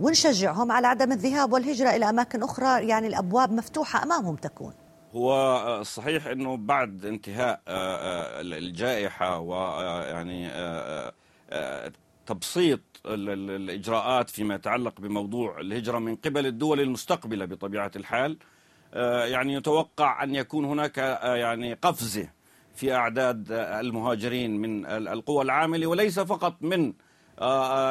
ونشجعهم 0.00 0.72
على 0.72 0.86
عدم 0.86 1.12
الذهاب 1.12 1.52
والهجرة 1.52 1.90
إلى 1.90 2.10
أماكن 2.10 2.42
أخرى؟ 2.42 2.88
يعني 2.88 3.06
الأبواب 3.06 3.52
مفتوحة 3.52 4.02
أمامهم 4.02 4.36
تكون. 4.36 4.72
هو 5.14 5.82
صحيح 5.82 6.26
إنه 6.26 6.56
بعد 6.56 7.04
انتهاء 7.04 7.60
الجائحة 8.40 9.38
ويعني 9.38 10.50
تبسيط 12.26 12.80
الإجراءات 13.06 14.30
فيما 14.30 14.54
يتعلق 14.54 15.00
بموضوع 15.00 15.60
الهجرة 15.60 15.98
من 15.98 16.16
قبل 16.16 16.46
الدول 16.46 16.80
المستقبلة 16.80 17.44
بطبيعة 17.44 17.90
الحال 17.96 18.38
يعني 19.32 19.54
يتوقع 19.54 20.22
أن 20.22 20.34
يكون 20.34 20.64
هناك 20.64 20.98
يعني 21.22 21.74
قفزة 21.74 22.28
في 22.80 22.94
أعداد 22.94 23.46
المهاجرين 23.52 24.56
من 24.56 24.86
القوى 24.86 25.44
العاملة 25.44 25.86
وليس 25.86 26.20
فقط 26.20 26.56
من 26.60 26.92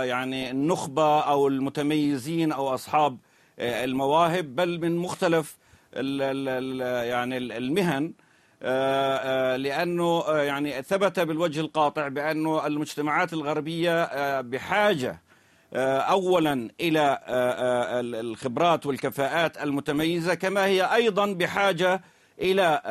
يعني 0.03 0.51
النخبة 0.51 1.19
أو 1.19 1.47
المتميزين 1.47 2.51
أو 2.51 2.73
أصحاب 2.73 3.17
المواهب 3.59 4.55
بل 4.55 4.81
من 4.81 4.97
مختلف 4.97 5.57
يعني 5.93 7.37
المهن 7.37 8.13
آه، 8.63 9.55
آه، 9.55 9.57
آه، 10.27 10.41
يعني 10.41 10.81
ثبت 10.81 11.19
بالوجه 11.19 11.59
القاطع 11.59 12.07
بأنه 12.07 12.67
المجتمعات 12.67 13.33
الغربية 13.33 14.41
بحاجة 14.41 15.21
اولا 15.73 16.69
إلى 16.81 17.19
الخبرات 18.21 18.85
والكفاءات 18.85 19.63
المتميزة 19.63 20.33
كما 20.33 20.65
هي 20.65 20.95
أيضا 20.95 21.33
بحاجة 21.33 22.01
إلى 22.39 22.81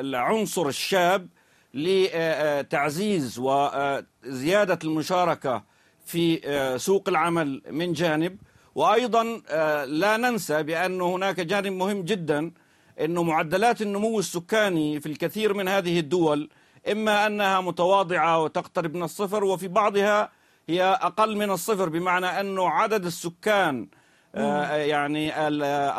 العنصر 0.00 0.66
الشاب 0.66 1.28
لتعزيز 1.74 3.38
وزيادة 3.38 4.78
المشاركة 4.84 5.62
في 6.04 6.40
سوق 6.78 7.08
العمل 7.08 7.62
من 7.70 7.92
جانب. 7.92 8.38
وأيضا 8.78 9.42
آه، 9.48 9.84
لا 9.84 10.16
ننسى 10.16 10.62
بأن 10.62 11.00
هناك 11.00 11.40
جانب 11.40 11.72
مهم 11.72 12.02
جدا 12.02 12.50
انه 13.00 13.22
معدلات 13.22 13.82
النمو 13.82 14.18
السكاني 14.18 15.00
في 15.00 15.06
الكثير 15.06 15.54
من 15.54 15.68
هذه 15.68 15.98
الدول 15.98 16.48
إما 16.92 17.26
أنها 17.26 17.60
متواضعة 17.60 18.42
وتقترب 18.42 18.94
من 18.94 19.02
الصفر 19.02 19.44
وفي 19.44 19.68
بعضها 19.68 20.30
هي 20.68 20.82
أقل 20.82 21.36
من 21.36 21.50
الصفر 21.50 21.88
بمعنى 21.88 22.26
انه 22.26 22.68
عدد 22.68 23.04
السكان 23.06 23.82
آه، 23.82 23.97
يعني 24.34 25.32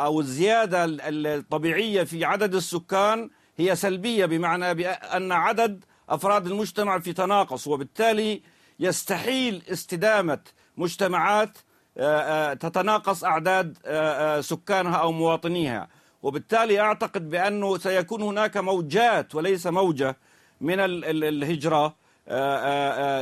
أو 0.04 0.20
الزيادة 0.20 0.84
الطبيعية 0.88 2.02
في 2.02 2.24
عدد 2.24 2.54
السكان 2.54 3.30
هي 3.56 3.76
سلبية 3.76 4.26
بمعنى 4.26 4.74
بأن 4.74 5.32
عدد 5.32 5.84
أفراد 6.08 6.46
المجتمع 6.46 6.98
في 6.98 7.12
تناقص 7.12 7.66
وبالتالي 7.66 8.42
يستحيل 8.80 9.62
استدامة 9.72 10.38
مجتمعات 10.76 11.58
آه، 11.98 12.20
آه، 12.20 12.54
تتناقص 12.54 13.24
أعداد 13.24 13.78
آه، 13.86 14.40
سكانها 14.40 14.96
أو 14.96 15.12
مواطنيها. 15.12 15.88
وبالتالي 16.22 16.80
أعتقد 16.80 17.30
بأنه 17.30 17.78
سيكون 17.78 18.22
هناك 18.22 18.56
موجات 18.56 19.34
وليس 19.34 19.66
موجة 19.66 20.16
من 20.60 20.80
الهجرة 20.80 21.94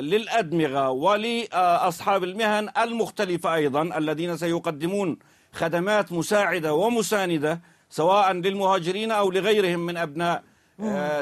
للأدمغة 0.00 0.90
ولأصحاب 0.90 2.24
المهن 2.24 2.68
المختلفة 2.78 3.54
أيضا 3.54 3.82
الذين 3.98 4.36
سيقدمون 4.36 5.18
خدمات 5.52 6.12
مساعدة 6.12 6.74
ومساندة 6.74 7.60
سواء 7.90 8.32
للمهاجرين 8.32 9.10
أو 9.10 9.30
لغيرهم 9.30 9.80
من 9.80 9.96
أبناء 9.96 10.42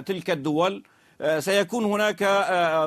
تلك 0.07 0.31
الدول. 0.31 0.83
سيكون 1.38 1.85
هناك 1.85 2.22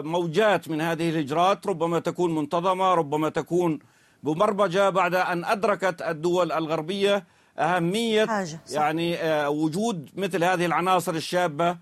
موجات 0.05 0.69
من 0.69 0.81
هذه 0.81 1.09
الهجرات 1.09 1.67
ربما 1.67 1.99
تكون 1.99 2.35
منتظمة 2.35 2.93
ربما 2.93 3.29
تكون 3.29 3.79
بمربجة 4.23 4.89
بعد 4.89 5.15
أن 5.15 5.45
أدركت 5.45 6.01
الدول 6.01 6.51
الغربية 6.51 7.23
أهمية 7.59 8.25
حاجة 8.25 8.59
يعني 8.71 9.15
آه، 9.17 9.49
وجود 9.49 10.09
مثل 10.15 10.43
هذه 10.43 10.65
العناصر 10.65 11.13
الشابة 11.13 11.69
آه، 11.69 11.77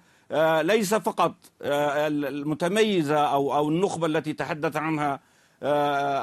ليس 0.61 0.93
فقط 0.93 1.33
آه، 1.61 2.07
المتميزة 2.07 3.17
أو 3.17 3.55
أو 3.55 3.69
النخبة 3.69 4.07
التي 4.07 4.33
تحدث 4.33 4.75
عنها 4.75 5.19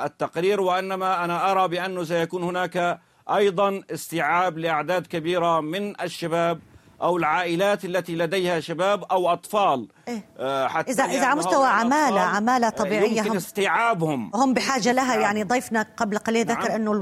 التقرير 0.04 0.60
وإنما 0.60 1.24
أنا 1.24 1.50
أرى 1.50 1.68
بأنه 1.68 2.04
سيكون 2.04 2.42
هناك 2.42 3.00
أيضا 3.30 3.82
استيعاب 3.90 4.58
لأعداد 4.58 5.06
كبيرة 5.06 5.60
من 5.60 6.00
الشباب 6.00 6.60
أو 7.02 7.16
العائلات 7.16 7.84
التي 7.84 8.16
لديها 8.16 8.60
شباب 8.60 9.04
أو 9.04 9.32
أطفال. 9.32 9.88
إيه؟ 10.08 10.24
آه، 10.38 10.68
حتى 10.68 10.92
اذا 10.92 11.04
إذا 11.04 11.26
على 11.26 11.38
مستوى 11.38 11.66
عماله 11.66 12.20
عمالة 12.20 12.68
طبيعية 12.68 13.18
يمكن 13.18 13.30
هم 13.30 13.36
استيعابهم. 13.36 14.30
هم 14.34 14.54
بحاجة 14.54 14.92
لها 14.92 15.16
يعني 15.16 15.42
ضيفنا 15.42 15.86
قبل 15.96 16.18
قليل 16.18 16.46
ذكر 16.46 16.68
نعم. 16.68 16.70
أنه 16.70 16.92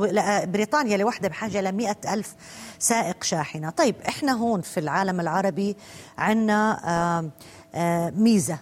بريطانيا 0.46 0.96
لوحدها 0.96 1.30
بحاجة 1.30 1.60
ل 1.60 1.94
ألف 2.12 2.34
سائق 2.78 3.24
شاحنة. 3.24 3.70
طيب 3.70 3.94
إحنا 4.08 4.32
هون 4.32 4.60
في 4.60 4.80
العالم 4.80 5.20
العربي 5.20 5.76
عندنا 6.18 7.30
ميزة 8.16 8.58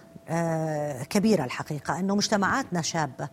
كبيرة 1.09 1.43
الحقيقة 1.43 1.99
أنه 1.99 2.15
مجتمعاتنا 2.15 2.81
شابة. 2.81 3.29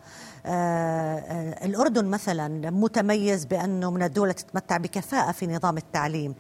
الأردن 1.65 2.05
مثلا 2.05 2.71
متميز 2.71 3.45
بأنه 3.45 3.91
من 3.91 4.03
الدول 4.03 4.35
تتمتع 4.35 4.77
بكفاءة 4.77 5.33
في 5.33 5.47
نظام 5.47 5.77
التعليم. 5.77 6.35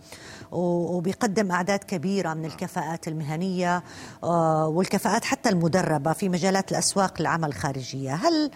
وبيقدم 0.52 1.52
أعداد 1.52 1.78
كبيرة 1.78 2.34
من 2.34 2.44
الكفاءات 2.44 3.08
المهنية 3.08 3.82
آه، 4.24 4.68
والكفاءات 4.68 5.24
حتى 5.24 5.48
المدربة 5.48 6.12
في 6.12 6.28
مجالات 6.28 6.72
الأسواق 6.72 7.14
العمل 7.20 7.48
الخارجية. 7.48 8.14
هل 8.14 8.50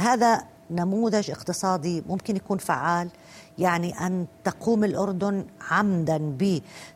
هذا 0.00 0.42
نموذج 0.70 1.30
اقتصادي 1.30 2.02
ممكن 2.08 2.36
يكون 2.36 2.58
فعال؟ 2.58 3.08
يعني 3.58 4.06
أن 4.06 4.26
تقوم 4.44 4.84
الأردن 4.84 5.46
عمدا 5.70 6.36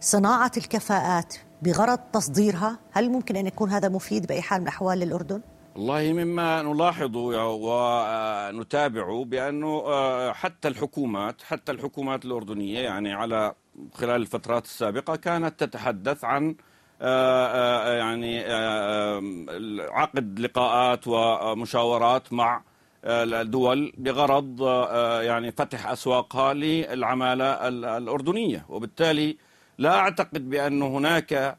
بصناعة 0.00 0.52
الكفاءات 0.56 1.34
بغرض 1.62 1.98
تصديرها؟ 2.12 2.78
هل 2.92 3.10
ممكن 3.10 3.36
أن 3.36 3.46
يكون 3.46 3.70
هذا 3.70 3.88
مفيد 3.88 4.26
بأي 4.26 4.42
حال 4.42 4.60
من 4.60 4.66
الأحوال 4.66 4.98
للأردن؟ 4.98 5.40
والله 5.76 6.12
مما 6.12 6.62
نلاحظ 6.62 7.16
ونتابع 7.16 9.22
بأنه 9.22 9.82
آه، 9.86 10.32
حتى 10.32 10.68
الحكومات 10.68 11.42
حتى 11.42 11.72
الحكومات 11.72 12.24
الأردنية 12.24 12.78
يعني 12.78 13.12
على 13.12 13.54
خلال 13.94 14.20
الفترات 14.22 14.64
السابقة 14.64 15.16
كانت 15.16 15.64
تتحدث 15.64 16.24
عن 16.24 16.54
آه، 17.02 17.46
آه، 17.46 17.94
يعني 17.96 18.44
عقد 19.90 20.40
لقاءات 20.40 21.00
ومشاورات 21.06 22.32
مع 22.32 22.62
الدول 23.04 23.92
بغرض 23.98 24.62
يعني 25.22 25.52
فتح 25.52 25.86
أسواقها 25.86 26.54
للعمالة 26.54 27.68
الأردنية. 27.98 28.66
وبالتالي 28.68 29.36
لا 29.78 29.98
أعتقد 29.98 30.50
بأن 30.50 30.82
هناك 30.82 31.56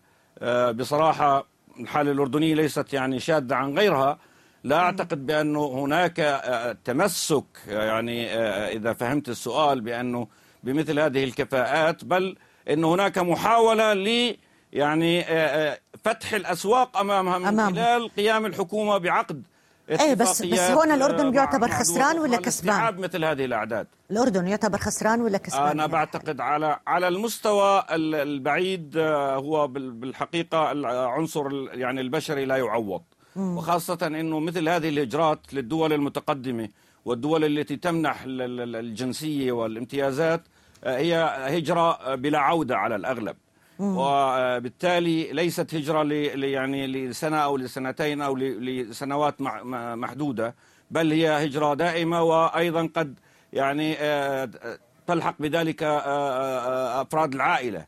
بصراحة 0.76 1.46
الحالة 1.80 2.12
الأردنية 2.12 2.56
ليست 2.56 2.94
يعني 2.94 3.20
شاذة 3.20 3.56
عن 3.56 3.78
غيرها. 3.78 4.20
لا 4.64 4.80
أعتقد 4.80 5.26
بأنه 5.26 5.66
هناك 5.66 6.20
آه، 6.20 6.78
تمسك 6.86 7.46
يعني 7.68 8.30
آه، 8.30 8.70
إذا 8.70 8.94
فهمت 8.94 9.30
السؤال 9.30 9.82
بأنه 9.82 10.28
بمثل 10.64 11.00
هذه 11.00 11.24
الكفاءات 11.24 12.06
بل 12.06 12.36
أن 12.70 12.84
هناك 12.84 13.18
محاولة 13.18 13.94
ل 13.94 14.38
يعني 14.74 15.22
آه، 15.22 15.80
فتح 16.04 16.34
الأسواق 16.34 16.98
أمامها 16.98 17.38
من 17.38 17.48
أمام. 17.48 17.76
خلال 17.76 18.10
قيام 18.16 18.46
الحكومة 18.46 18.98
بعقد 18.98 19.44
إيه 19.90 20.14
بس 20.14 20.42
بس 20.42 20.60
هون 20.60 20.92
الأردن 20.92 21.34
يعتبر 21.34 21.68
خسران 21.68 22.20
ولا 22.20 22.38
كسبان؟ 22.38 22.96
مثل 22.96 23.26
هذه 23.26 23.46
الأعداد 23.46 23.88
الأردن 24.12 24.48
يعتبر 24.48 24.78
خسران 24.78 25.22
ولا 25.22 25.38
كسبان؟ 25.38 25.68
أنا 25.68 25.86
بعتقد 25.86 26.42
على 26.42 26.80
على 26.88 27.08
المستوى 27.08 27.84
البعيد 27.92 28.98
آه، 28.98 29.36
هو 29.36 29.68
بالحقيقة 29.68 30.72
العنصر 30.72 31.48
يعني 31.74 32.02
البشري 32.02 32.46
لا 32.46 32.58
يعوض 32.58 33.02
وخاصة 33.36 33.98
إنه 34.08 34.40
مثل 34.40 34.70
هذه 34.70 34.90
الهجرات 34.90 35.54
للدول 35.54 35.94
المتقدمة 35.94 36.70
والدول 37.06 37.44
التي 37.44 37.76
تمنح 37.76 38.24
الجنسية 38.28 39.52
والامتيازات 39.52 40.42
هي 40.84 41.16
هجرة 41.58 42.16
بلا 42.16 42.40
عودة 42.40 42.78
على 42.78 42.96
الأغلب. 42.96 43.36
وبالتالي 43.80 45.34
ليست 45.34 45.76
هجرة 45.76 46.14
يعني 46.46 46.88
لسنة 46.88 47.38
أو 47.38 47.58
لسنتين 47.58 48.22
أو 48.22 48.36
لسنوات 48.38 49.36
محدودة 49.96 50.56
بل 50.92 51.12
هي 51.12 51.46
هجرة 51.46 51.74
دائمة 51.74 52.24
وأيضا 52.24 52.90
قد 52.96 53.20
يعني 53.54 53.96
تلحق 55.08 55.36
بذلك 55.40 55.84
أفراد 57.04 57.34
العائلة. 57.34 57.86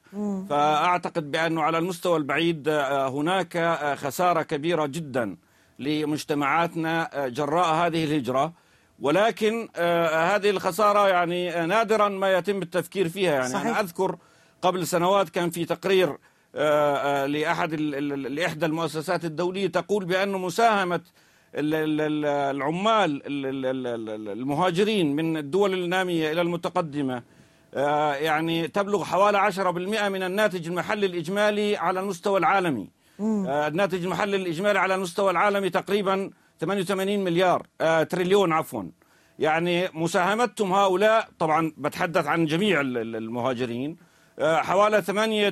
فأعتقد 0.49 1.31
بأنه 1.31 1.61
على 1.61 1.77
المستوى 1.77 2.17
البعيد 2.17 2.69
هناك 2.89 3.79
خسارة 3.97 4.41
كبيرة 4.41 4.85
جدا 4.85 5.35
لمجتمعاتنا 5.79 7.09
جراء 7.27 7.73
هذه 7.75 8.03
الهجرة. 8.03 8.62
ولكن 9.03 9.69
هذه 10.13 10.49
الخسارة 10.49 11.07
يعني 11.07 11.65
نادرا 11.65 12.09
ما 12.09 12.33
يتم 12.33 12.61
التفكير 12.61 13.09
فيها. 13.09 13.33
يعني 13.33 13.53
صحيح. 13.53 13.65
أنا 13.65 13.79
أذكر 13.79 14.17
قبل 14.61 14.87
سنوات 14.87 15.29
كان 15.29 15.49
في 15.49 15.65
تقرير 15.65 16.17
لأحد 17.27 17.73
لإحدى 17.73 18.65
المؤسسات 18.65 19.25
الدولية 19.25 19.67
تقول 19.67 20.05
بأن 20.05 20.31
مساهمة 20.31 21.01
العمال 21.55 23.21
المهاجرين 24.29 25.15
من 25.15 25.37
الدول 25.37 25.73
النامية 25.73 26.31
إلى 26.31 26.41
المتقدمة 26.41 27.23
آه، 27.75 28.13
يعني 28.15 28.67
تبلغ 28.67 29.03
حوالي 29.03 29.37
10% 29.37 30.09
من 30.09 30.23
الناتج 30.23 30.67
المحلي 30.67 31.05
الإجمالي 31.05 31.77
على 31.77 31.99
المستوى 31.99 32.39
العالمي. 32.39 32.89
آه، 33.19 33.67
الناتج 33.67 34.03
المحلي 34.03 34.35
الإجمالي 34.35 34.79
على 34.79 34.95
المستوى 34.95 35.31
العالمي 35.31 35.69
تقريبا 35.69 36.29
88 36.61 37.23
مليار 37.23 37.67
آه، 37.81 38.03
تريليون 38.03 38.53
عفوا. 38.53 38.83
يعني 39.39 39.89
مساهمتهم 39.93 40.73
هؤلاء 40.73 41.27
طبعا 41.39 41.71
بتحدث 41.77 42.27
عن 42.27 42.45
جميع 42.45 42.81
المهاجرين 42.81 43.97
حوالي 44.39 45.01
8 45.01 45.49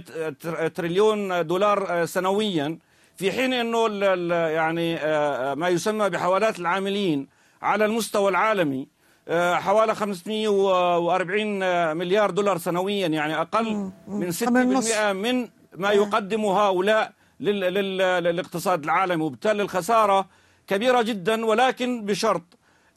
تريليون 0.76 1.48
دولار 1.48 2.06
سنويا. 2.06 2.80
في 3.22 3.32
حين 3.32 3.54
إنه 3.54 4.06
يعني 4.48 4.96
آه، 4.96 5.52
آه، 5.52 5.56
ما 5.56 5.70
يسمى 5.70 6.10
بحوالات 6.10 6.60
العاملين 6.60 7.28
على 7.62 7.86
المستوى 7.86 8.30
العالمي 8.30 8.88
آه، 9.28 9.56
حوالي 9.56 9.96
540 9.96 11.98
مليار 11.98 12.30
دولار 12.30 12.58
سنويا 12.58 13.08
يعني 13.08 13.42
أقل 13.42 13.92
من 14.08 14.32
6% 14.32 15.14
من 15.14 15.50
ما 15.78 15.92
يقدمه 15.92 16.60
هؤلاء 16.60 17.12
للاقتصاد 17.40 18.84
العالمي. 18.84 19.24
وبالتالي 19.24 19.62
الخسارة 19.62 20.26
كبيرة 20.72 21.02
جدا 21.02 21.46
ولكن 21.46 22.06
بشرط 22.06 22.44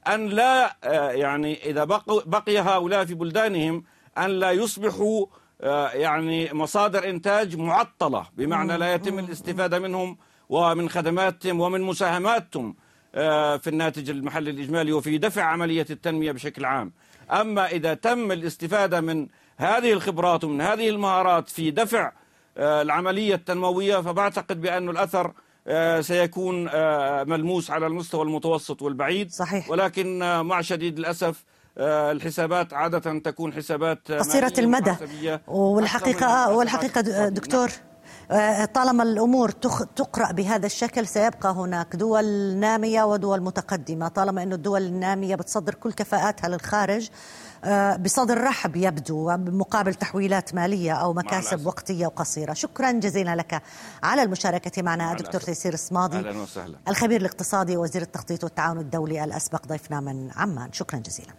أن 0.06 0.28
لا 0.28 0.76
يعني 1.14 1.70
إذا 1.70 1.84
بقي 2.08 2.58
هؤلاء 2.58 3.04
في 3.04 3.14
بلدانهم 3.14 3.84
أن 4.18 4.30
لا 4.30 4.50
يصبحوا 4.50 5.26
آه، 5.60 5.88
يعني 5.88 6.52
مصادر 6.52 7.08
إنتاج 7.08 7.56
معطلة 7.56 8.26
بمعنى 8.37 8.76
لا 8.76 8.94
يتم 8.94 9.18
الاستفادة 9.18 9.78
منهم 9.78 10.16
ومن 10.48 10.88
خدماتهم 10.88 11.60
ومن 11.60 11.80
مساهماتهم 11.80 12.76
آه، 13.14 13.56
في 13.56 13.70
الناتج 13.70 14.10
المحلي 14.10 14.50
الإجمالي 14.50 14.92
وفي 14.92 15.18
دفع 15.18 15.42
عملية 15.42 15.87
التنمية 15.90 16.32
بشكل 16.32 16.64
عام. 16.64 16.92
أما 17.30 17.66
إذا 17.66 17.94
تم 17.94 18.32
الاستفادة 18.32 19.00
من 19.00 19.26
هذه 19.56 19.92
الخبرات 19.92 20.44
ومن 20.44 20.60
هذه 20.60 20.88
المهارات 20.88 21.48
في 21.48 21.70
دفع 21.70 22.12
آه، 22.56 22.82
العملية 22.82 23.34
التنموية 23.34 23.96
فبعتقد 23.96 24.60
بأن 24.60 24.88
الأثر 24.88 25.32
سيكون 26.00 26.64
ملموس 27.29 27.70
على 27.70 27.87
المستوى 27.87 28.22
المتوسط 28.22 28.83
والبعيد. 28.83 29.31
صحيح. 29.31 29.70
ولكن 29.70 30.18
مع 30.40 30.61
شديد 30.61 30.98
الأسف 30.98 31.44
آه، 31.79 32.12
الحسابات 32.12 32.72
عادة 32.72 33.18
تكون 33.18 33.53
حسابات 33.53 34.12
قصيرة 34.12 34.53
المدى. 34.59 34.94
والحقيقة 35.46 36.57
والحقيقة 36.57 37.29
دكتور. 37.29 37.68
آه، 37.68 37.93
طالما 38.74 39.03
الأمور 39.03 39.50
تقرأ 39.96 40.33
بهذا 40.33 40.66
الشكل 40.66 41.07
سيبقى 41.07 41.53
هناك 41.53 41.96
دول 41.96 42.24
نامية 42.57 43.03
ودول 43.05 43.40
متقدمة. 43.42 44.09
طالما 44.09 44.42
إنه 44.42 44.55
الدول 44.55 44.83
النامية 44.83 45.35
بتصدر 45.37 45.74
كل 45.74 45.92
كفاءاتها 45.92 46.48
للخارج 46.48 47.11
آه، 47.66 47.96
بصدر 47.96 48.40
رحب 48.44 48.77
يبدو 48.77 49.31
مقابل 49.37 49.94
تحويلات 49.94 50.55
مالية 50.55 50.92
أو 50.92 51.12
مكاسب 51.12 51.66
وقتية 51.66 52.07
وقصيرة. 52.07 52.53
شكرا 52.53 52.92
جزيلا 52.92 53.37
لك 53.37 53.62
على 54.03 54.22
المشاركة 54.22 54.83
معنا. 54.83 55.12
الدكتور 55.12 55.40
تيسير 55.40 55.74
الصمادي 55.74 56.16
أهلا 56.16 56.42
وسهلا. 56.42 56.77
الخبير 56.88 57.20
الاقتصادي 57.20 57.77
وزير 57.77 58.03
التخطيط 58.03 58.44
والتعاون 58.44 58.79
الدولي 58.79 59.24
الأسبق 59.24 59.66
ضيفنا 59.66 60.00
من 60.00 60.31
عمان. 60.37 60.72
شكرا 60.72 60.98
جزيلا. 60.98 61.33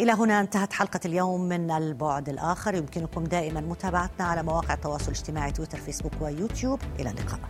إلى 0.00 0.12
هنا 0.12 0.40
انتهت 0.40 0.72
حلقة 0.72 1.00
اليوم 1.04 1.40
من 1.40 1.70
البعد 1.70 2.28
الآخر. 2.28 2.74
يمكنكم 2.74 3.24
دائما 3.24 3.60
متابعتنا 3.60 4.24
على 4.26 4.42
مواقع 4.42 4.74
التواصل 4.74 5.04
الاجتماعي 5.04 5.52
تويتر 5.52 5.78
فيسبوك 5.78 6.12
ويوتيوب. 6.20 6.80
إلى 7.00 7.10
اللقاء. 7.10 7.40